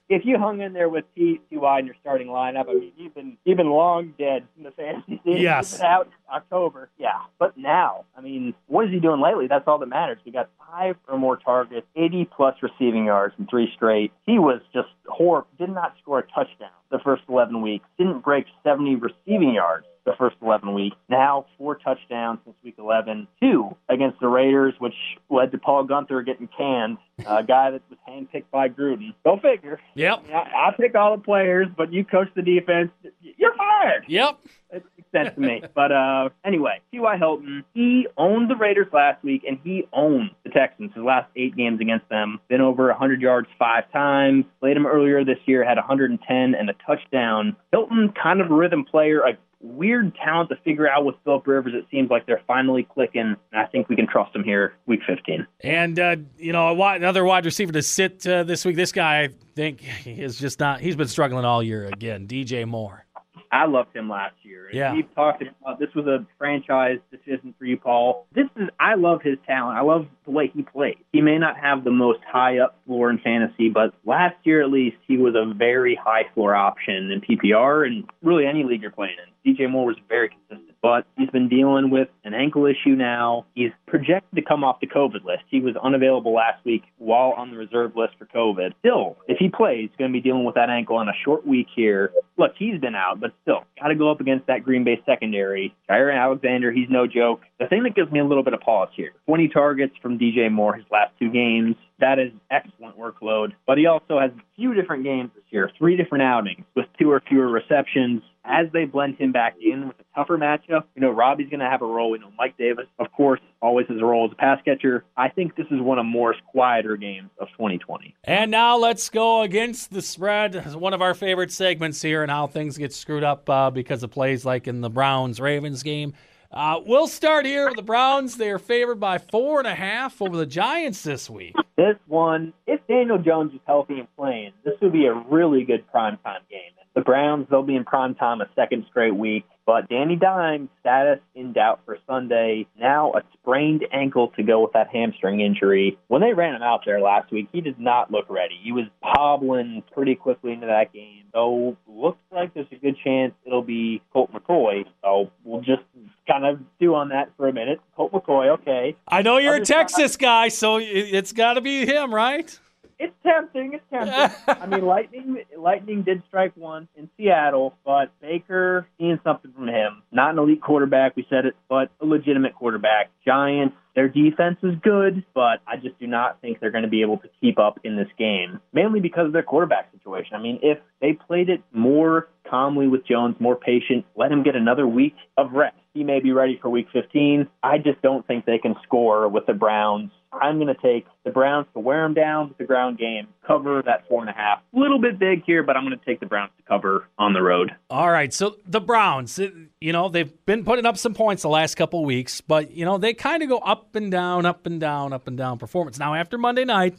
[0.07, 1.79] if you hung in there with T- T.Y.
[1.79, 5.19] in your starting lineup, I mean, you've been you've been long dead in the fantasy
[5.23, 5.41] season.
[5.41, 5.79] Yes.
[5.81, 6.89] Out October.
[6.97, 9.47] Yeah, but now, I mean, what is he doing lately?
[9.47, 10.19] That's all that matters.
[10.25, 14.11] We got five or more targets, 80 plus receiving yards in three straight.
[14.25, 15.47] He was just horrible.
[15.57, 17.85] Did not score a touchdown the first 11 weeks.
[17.97, 20.95] Didn't break 70 receiving yards the first 11 weeks.
[21.09, 23.27] Now four touchdowns since week 11.
[23.41, 24.93] Two against the Raiders, which
[25.29, 26.97] led to Paul Guenther getting canned.
[27.25, 29.13] A guy that was handpicked by Gruden.
[29.23, 29.79] Go figure.
[29.95, 30.25] Yep.
[30.33, 32.91] I, I pick all the players, but you coach the defense.
[33.21, 34.05] You're fired.
[34.07, 34.39] Yep.
[34.71, 35.63] It makes sense to me.
[35.73, 37.17] But uh, anyway, T.Y.
[37.17, 41.55] Hilton, he owned the Raiders last week, and he owned the Texans his last eight
[41.55, 42.39] games against them.
[42.49, 44.43] Been over 100 yards five times.
[44.59, 47.55] Played him earlier this year, had 110 and a touchdown.
[47.71, 51.74] Hilton, kind of a rhythm player, a weird talent to figure out with Philip Rivers.
[51.76, 55.01] It seems like they're finally clicking, and I think we can trust him here week
[55.07, 55.45] 15.
[55.61, 58.76] And, uh, you know, wide, another wide receiver to sit uh, this week.
[58.76, 62.28] This guy, I think, is just not, he's been struggling all year again.
[62.28, 63.05] DJ Moore.
[63.51, 64.70] I loved him last year.
[64.72, 64.93] Yeah.
[64.93, 68.28] We've talked about this was a franchise decision for you, Paul.
[68.34, 69.78] This is I love his talent.
[69.78, 70.97] I love the way he plays.
[71.13, 74.72] He may not have the most high up floor in fantasy, but last year at
[74.72, 78.91] least he was a very high floor option in PPR and really any league you're
[78.91, 79.34] playing in.
[79.45, 80.75] DJ Moore was very consistent.
[80.81, 83.47] But he's been dealing with an ankle issue now.
[83.55, 85.43] He's projected to come off the COVID list.
[85.49, 88.73] He was unavailable last week while on the reserve list for COVID.
[88.81, 91.45] Still, if he plays, he's going to be dealing with that ankle on a short
[91.47, 92.11] week here.
[92.37, 95.73] Look, he's been out, but still, got to go up against that Green Bay secondary.
[95.89, 97.41] Jaire Alexander, he's no joke.
[97.59, 100.51] The thing that gives me a little bit of pause here 20 targets from DJ
[100.51, 101.75] Moore his last two games.
[101.99, 103.53] That is excellent workload.
[103.65, 107.09] But he also has a few different games this year, three different outings with two
[107.11, 108.21] or fewer receptions.
[108.47, 111.69] As they blend him back in with a tougher matchup, you know, Robbie's going to
[111.69, 112.11] have a role.
[112.11, 115.03] We know Mike Davis, of course, always has a role as a pass catcher.
[115.17, 118.15] I think this is one of Moore's quieter games of 2020.
[118.23, 120.55] And now let's go against the spread.
[120.55, 124.03] It's one of our favorite segments here and how things get screwed up uh, because
[124.03, 126.13] of plays like in the Browns Ravens game.
[126.55, 128.37] Uh, we'll start here with the Browns.
[128.37, 131.53] They are favored by four and a half over the Giants this week.
[131.75, 135.83] This one, if Daniel Jones is healthy and playing, this would be a really good
[135.93, 136.71] primetime game.
[136.95, 141.53] The Browns, they'll be in primetime a second straight week, but Danny Dimes' status in
[141.53, 142.68] doubt for Sunday.
[142.80, 145.97] Now a sprained ankle to go with that hamstring injury.
[146.07, 148.59] When they ran him out there last week, he did not look ready.
[148.61, 151.24] He was hobbling pretty quickly into that game.
[151.34, 154.86] So looks like there's a good chance it'll be Colt McCoy.
[155.03, 155.84] So we'll just
[156.28, 157.80] kind of do on that for a minute.
[157.95, 158.95] Colt McCoy, okay.
[159.07, 162.57] I know you're a Other Texas guy, so it's got to be him, right?
[162.97, 163.73] It's tempting.
[163.73, 164.39] It's tempting.
[164.61, 170.03] I mean, Lightning Lightning did strike once in Seattle, but Baker seeing something from him.
[170.11, 173.11] Not an elite quarterback, we said it, but a legitimate quarterback.
[173.25, 177.01] Giants their defense is good, but I just do not think they're going to be
[177.01, 180.35] able to keep up in this game, mainly because of their quarterback situation.
[180.35, 184.55] I mean, if they played it more calmly with Jones, more patient, let him get
[184.55, 185.77] another week of rest.
[185.93, 187.47] He may be ready for week 15.
[187.63, 191.31] I just don't think they can score with the Browns I'm going to take the
[191.31, 194.59] Browns to wear them down with the ground game, cover that four and a half.
[194.75, 197.33] A little bit big here, but I'm going to take the Browns to cover on
[197.33, 197.71] the road.
[197.89, 198.33] All right.
[198.33, 202.41] So the Browns, you know, they've been putting up some points the last couple weeks,
[202.41, 205.37] but, you know, they kind of go up and down, up and down, up and
[205.37, 205.99] down performance.
[205.99, 206.95] Now, after Monday night,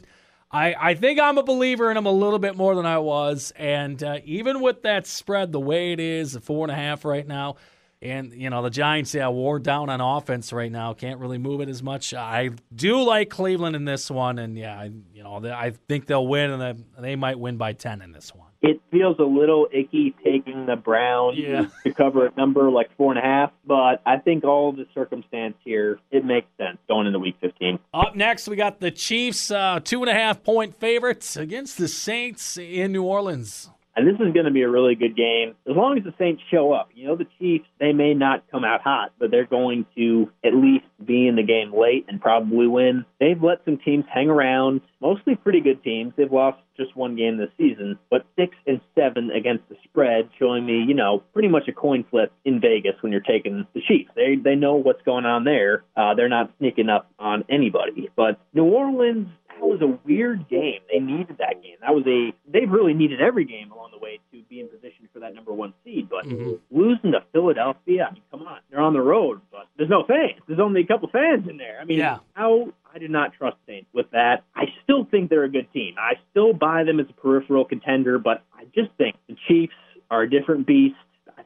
[0.49, 3.51] I, I think I'm a believer in them a little bit more than I was.
[3.55, 7.27] And uh, even with that spread the way it is, four and a half right
[7.27, 7.57] now,
[8.01, 10.93] and, you know, the Giants, yeah, wore down on offense right now.
[10.93, 12.13] Can't really move it as much.
[12.13, 14.37] I do like Cleveland in this one.
[14.37, 18.03] And, yeah, I, you know, I think they'll win, and they might win by 10
[18.03, 18.46] in this one.
[18.61, 21.67] It feels a little icky taking the Browns yeah.
[21.83, 25.55] to cover a number like four and a half, but I think all the circumstance
[25.63, 27.79] here, it makes sense going into week 15.
[27.93, 31.87] Up next, we got the Chiefs, uh, two and a half point favorites against the
[31.87, 33.69] Saints in New Orleans.
[33.97, 36.43] And this is going to be a really good game as long as the Saints
[36.51, 36.89] show up.
[36.93, 40.53] You know, the Chiefs, they may not come out hot, but they're going to at
[40.53, 43.05] least be in the game late and probably win.
[43.19, 46.13] They've let some teams hang around, mostly pretty good teams.
[46.17, 50.65] They've lost just one game this season, but six and seven against the spread, showing
[50.65, 54.11] me, you know, pretty much a coin flip in Vegas when you're taking the Chiefs.
[54.15, 55.83] They they know what's going on there.
[55.95, 58.09] Uh, they're not sneaking up on anybody.
[58.15, 60.81] But New Orleans, that was a weird game.
[60.91, 61.77] They needed that game.
[61.81, 65.09] That was a they've really needed every game along the way to be in position
[65.13, 66.09] for that number one seed.
[66.09, 66.53] But mm-hmm.
[66.69, 70.41] losing to Philadelphia, I mean, come on, they're on the road, but there's no fans.
[70.47, 71.79] There's only couple fans in there.
[71.81, 72.19] I mean, yeah.
[72.33, 74.43] how I do not trust Saints with that.
[74.55, 75.95] I still think they're a good team.
[75.99, 79.73] I still buy them as a peripheral contender, but I just think the Chiefs
[80.09, 80.95] are a different beast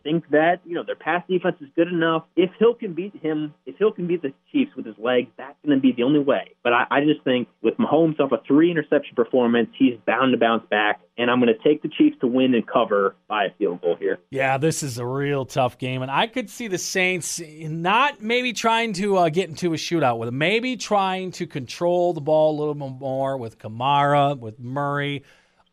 [0.04, 2.24] think that you know their pass defense is good enough.
[2.36, 5.56] If Hill can beat him, if Hill can beat the Chiefs with his legs, that's
[5.66, 6.56] going to be the only way.
[6.64, 10.38] But I, I just think with Mahomes off a three interception performance, he's bound to
[10.38, 11.02] bounce back.
[11.18, 13.96] And I'm going to take the Chiefs to win and cover by a field goal
[14.00, 14.18] here.
[14.32, 18.54] Yeah, this is a real tough game, and I could see the Saints not maybe
[18.54, 22.58] trying to uh, get into a shootout with them, maybe trying to control the ball
[22.58, 25.24] a little bit more with Kamara, with Murray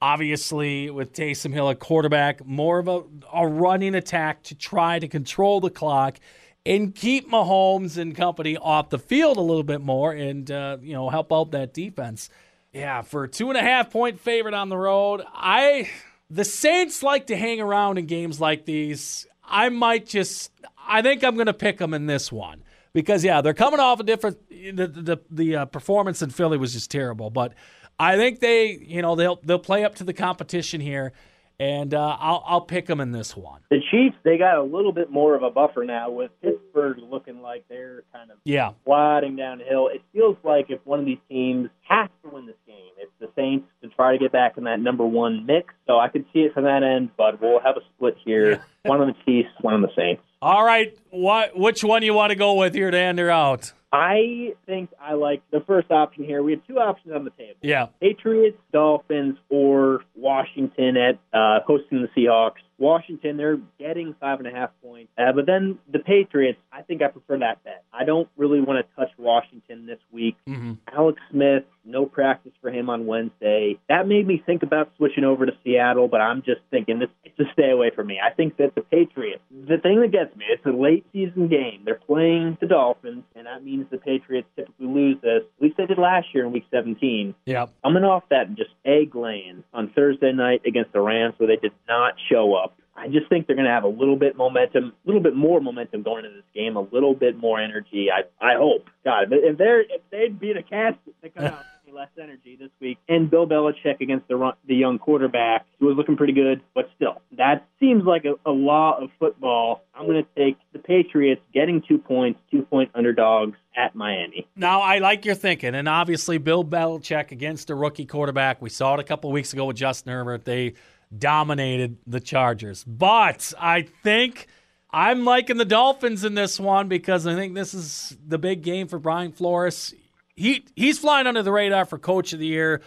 [0.01, 5.09] obviously with Taysom Hill at quarterback, more of a, a running attack to try to
[5.09, 6.19] control the clock
[6.65, 10.93] and keep Mahomes and company off the field a little bit more and, uh, you
[10.93, 12.29] know, help out that defense.
[12.73, 15.89] Yeah, for two and a half point favorite on the road, I
[16.31, 19.27] the Saints like to hang around in games like these.
[19.43, 20.53] I might just,
[20.87, 24.01] I think I'm going to pick them in this one because yeah, they're coming off
[24.01, 24.39] a different.
[24.51, 27.55] The the, the uh, performance in Philly was just terrible, but
[27.99, 31.13] I think they, you know, they'll they'll play up to the competition here,
[31.59, 33.61] and uh, I'll I'll pick them in this one.
[33.71, 37.43] The Chiefs, they got a little bit more of a buffer now with Pittsburgh looking
[37.43, 39.89] like they're kind of yeah sliding downhill.
[39.89, 43.29] It feels like if one of these teams has to win this game, it's the
[43.35, 45.75] Saints to try to get back in that number one mix.
[45.87, 48.65] So I could see it from that end, but we'll have a split here.
[48.85, 50.23] One on the Chiefs, one on the Saints.
[50.41, 53.73] All right, what which one you want to go with here to end her out?
[53.91, 56.43] I think I like the first option here.
[56.43, 57.55] We have two options on the table.
[57.63, 57.87] Yeah.
[58.01, 62.61] Patriots, Dolphins, or Washington at uh, hosting the Seahawks.
[62.79, 65.11] Washington, they're getting five and a half points.
[65.19, 67.83] Uh, but then the Patriots, I think I prefer that bet.
[67.93, 70.37] I don't really want to touch Washington this week.
[70.49, 70.75] Mm-hmm.
[70.95, 73.79] Alex Smith, no practice for him on Wednesday.
[73.89, 77.39] That made me think about switching over to Seattle, but I'm just thinking this it's
[77.41, 78.21] a stay away from me.
[78.25, 81.83] I think that the Patriots, the thing that gets me, it's a late season game.
[81.85, 85.43] They're playing the Dolphins, and that means the Patriots typically lose this.
[85.57, 87.35] At least they did last year in Week 17.
[87.45, 87.67] Yeah.
[87.83, 91.73] Coming off that just egg laying on Thursday night against the Rams, where they did
[91.89, 92.75] not show up.
[92.97, 95.61] I just think they're going to have a little bit momentum, a little bit more
[95.61, 98.09] momentum going into this game, a little bit more energy.
[98.11, 98.89] I I hope.
[99.05, 102.99] God, if they're if they'd beat a cast to come out less energy this week,
[103.09, 106.91] and Bill Belichick against the run, the young quarterback, who was looking pretty good, but
[106.97, 109.82] still, that seems like a, a law of football.
[109.95, 114.47] I'm going to take the Patriots getting two points, two point underdogs at Miami.
[114.57, 118.61] Now, I like your thinking, and obviously Bill Belichick against a rookie quarterback.
[118.61, 120.45] We saw it a couple weeks ago with Justin Herbert.
[120.45, 120.74] They
[121.16, 122.84] dominated the Chargers.
[122.84, 124.47] But I think
[124.91, 128.89] I'm liking the Dolphins in this one because I think this is the big game
[128.89, 129.95] for Brian Flores.
[130.39, 132.80] He he's flying under the radar for coach of the year.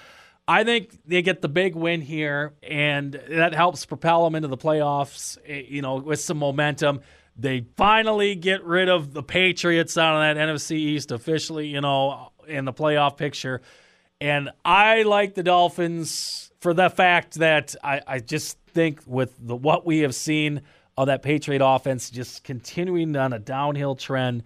[0.47, 4.57] I think they get the big win here, and that helps propel them into the
[4.57, 5.37] playoffs.
[5.45, 7.01] Eh, you know, with some momentum.
[7.37, 11.67] They finally get rid of the Patriots out of that NFC East officially.
[11.67, 13.61] You know, in the playoff picture,
[14.19, 19.55] and I like the Dolphins for the fact that I, I just think with the,
[19.55, 20.61] what we have seen
[20.97, 24.43] of that Patriot offense just continuing on a downhill trend,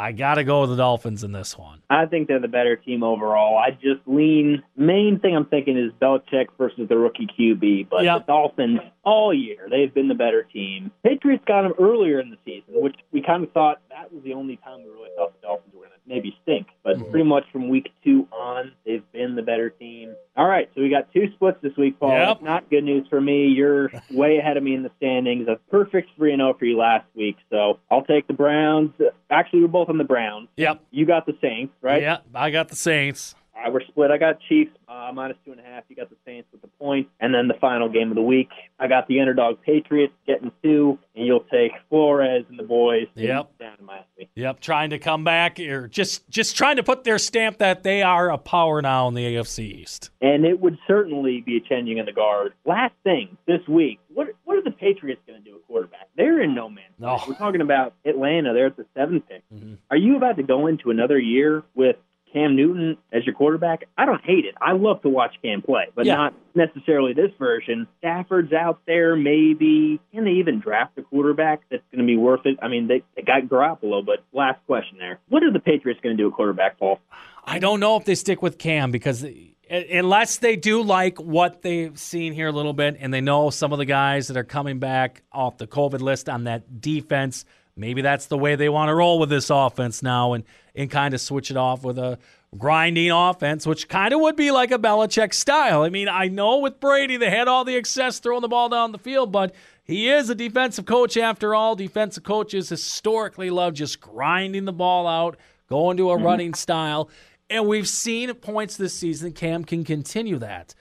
[0.00, 1.82] I got to go with the Dolphins in this one.
[1.90, 3.58] I think they're the better team overall.
[3.58, 4.62] I just lean.
[4.74, 8.26] Main thing I'm thinking is Belichick versus the rookie QB, but Yep.
[8.26, 10.90] the Dolphins all year they've been the better team.
[11.02, 14.32] Patriots got them earlier in the season, which we kind of thought that was the
[14.32, 16.66] only time we really thought the Dolphins were maybe stink.
[16.82, 17.10] But mm-hmm.
[17.10, 20.14] pretty much from week two on, they've been the better team.
[20.36, 22.10] All right, so we got two splits this week, Paul.
[22.10, 22.42] Yep.
[22.42, 23.46] Not good news for me.
[23.46, 25.48] You're way ahead of me in the standings.
[25.48, 28.90] A perfect three and zero for you last week, so I'll take the Browns.
[29.30, 30.48] Actually, we're both on the Browns.
[30.56, 30.82] Yep.
[30.90, 32.02] You got the Saints, right?
[32.02, 33.34] Yeah, I got the Saints.
[33.62, 34.10] Right, we're split.
[34.10, 35.84] I got Chiefs uh, minus two and a half.
[35.88, 38.48] You got the Saints with the points, and then the final game of the week,
[38.78, 43.58] I got the underdog Patriots getting two, and you'll take Flores and the boys Yep.
[43.58, 44.30] down to Miami.
[44.34, 48.02] Yep, trying to come back or just just trying to put their stamp that they
[48.02, 50.10] are a power now in the AFC East.
[50.22, 52.54] And it would certainly be a changing in the guard.
[52.64, 56.08] Last thing this week, what what are the Patriots going to do at quarterback?
[56.16, 57.08] They're in no man's No.
[57.08, 57.30] Mm-hmm.
[57.30, 58.54] We're talking about Atlanta.
[58.54, 59.42] They're at the seventh pick.
[59.90, 61.96] Are you about to go into another year with
[62.32, 63.84] Cam Newton as your quarterback?
[63.98, 64.54] I don't hate it.
[64.60, 66.14] I love to watch Cam play, but Yeah.
[66.14, 67.86] not necessarily this version.
[67.98, 70.00] Stafford's out there, maybe.
[70.12, 72.58] Can they even draft a quarterback that's going to be worth it?
[72.62, 75.18] I mean, they, they got Garoppolo, but last question there.
[75.28, 77.00] What are the Patriots going to do at quarterback, Paul?
[77.44, 79.30] I don't know if they stick with Cam because uh,
[79.70, 83.72] unless they do like what they've seen here a little bit and they know some
[83.72, 87.44] of the guys that are coming back off the COVID list on that defense,
[87.76, 90.44] maybe that's the way they want to roll with this offense now and,
[90.74, 92.18] and kind of switch it off with a
[92.56, 95.82] grinding offense, which kind of would be like a Belichick style.
[95.82, 98.92] I mean, I know with Brady, they had all the excess throwing the ball down
[98.92, 99.54] the field, but
[99.84, 101.76] he is a defensive coach after all.
[101.76, 105.36] Defensive coaches historically love just grinding the ball out,
[105.68, 106.24] going to a mm-hmm.
[106.24, 107.08] running style.
[107.48, 110.74] And we've seen at points this season Cam can continue that.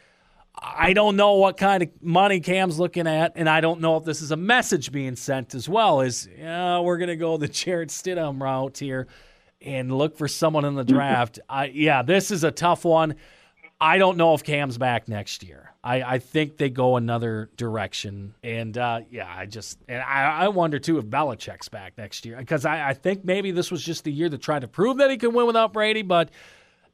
[0.62, 4.04] I don't know what kind of money Cam's looking at, and I don't know if
[4.04, 6.02] this is a message being sent as well.
[6.02, 9.08] Is yeah, we're gonna go the Jarrett Stidham route here
[9.62, 11.39] and look for someone in the draft.
[11.49, 13.16] I, yeah, this is a tough one.
[13.82, 15.72] I don't know if Cam's back next year.
[15.82, 20.47] I, I think they go another direction, and uh, yeah, I just and I, I
[20.49, 24.03] wonder too if Belichick's back next year because I, I think maybe this was just
[24.03, 26.30] the year to try to prove that he can win without Brady, but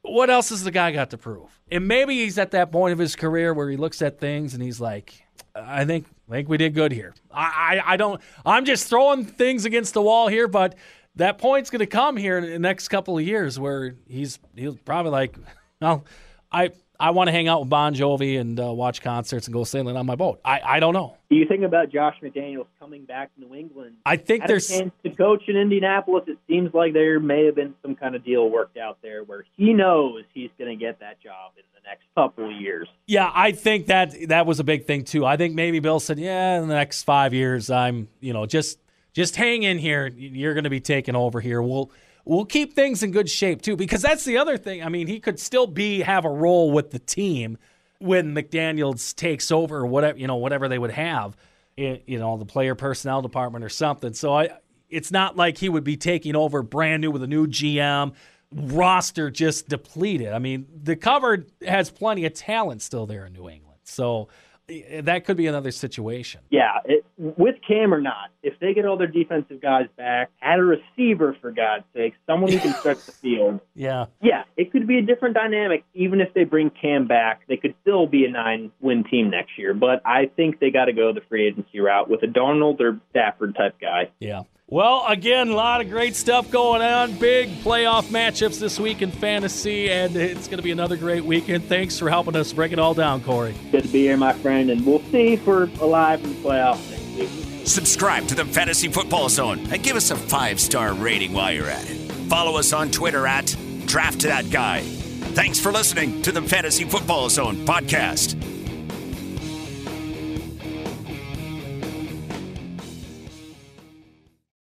[0.03, 1.59] what else has the guy got to prove?
[1.71, 4.61] And maybe he's at that point of his career where he looks at things and
[4.61, 7.15] he's like, I think I think we did good here.
[7.31, 10.75] I, I, I don't I'm just throwing things against the wall here, but
[11.17, 15.11] that point's gonna come here in the next couple of years where he's he's probably
[15.11, 15.37] like,
[15.81, 16.05] well,
[16.51, 19.63] I I want to hang out with Bon Jovi and uh, watch concerts and go
[19.63, 20.39] sailing on my boat.
[20.45, 21.17] I, I don't know.
[21.29, 23.95] Do you think about Josh McDaniels coming back to New England?
[24.05, 26.23] I think a there's chance to coach in Indianapolis.
[26.27, 29.45] It seems like there may have been some kind of deal worked out there where
[29.57, 32.87] he knows he's going to get that job in the next couple of years.
[33.07, 35.25] Yeah, I think that that was a big thing too.
[35.25, 38.79] I think maybe Bill said, "Yeah, in the next five years, I'm, you know, just
[39.15, 40.07] just hang in here.
[40.15, 41.61] You're going to be taking over here.
[41.61, 41.89] We'll
[42.25, 44.83] we'll keep things in good shape too, because that's the other thing.
[44.83, 47.57] I mean, he could still be have a role with the team
[47.99, 51.35] when McDaniels takes over, or whatever you know, whatever they would have,
[51.79, 54.13] i- you know, the player personnel department or something.
[54.13, 54.49] So I,
[54.89, 58.13] it's not like he would be taking over brand new with a new GM
[58.51, 60.33] roster just depleted.
[60.33, 63.79] I mean, the cover has plenty of talent still there in New England.
[63.83, 64.27] So
[64.69, 66.41] Eh, that could be another situation.
[66.49, 70.59] Yeah, it, with Cam or not, if they get all their defensive guys back, add
[70.59, 73.59] a receiver for God's sake, someone who can stretch the field.
[73.75, 74.05] Yeah.
[74.21, 75.83] Yeah, it could be a different dynamic.
[75.93, 79.73] Even if they bring Cam back, they could still be a nine-win team next year.
[79.73, 82.99] But I think they got to go the free agency route with a Donald or
[83.11, 84.09] Stafford type guy.
[84.19, 84.43] Yeah.
[84.67, 87.13] Well, again, a lot of great stuff going on.
[87.19, 91.65] Big playoff matchups this week in fantasy, and it's going to be another great weekend.
[91.65, 93.53] Thanks for helping us break it all down, Corey.
[93.71, 96.89] Good to be here, my friend, and we'll see if we're alive in the playoffs
[96.89, 97.67] next week.
[97.67, 101.69] Subscribe to the Fantasy Football Zone and give us a five star rating while you're
[101.69, 101.97] at it.
[102.27, 103.55] Follow us on Twitter at
[103.85, 104.81] Draft That Guy.
[104.81, 108.54] Thanks for listening to the Fantasy Football Zone podcast.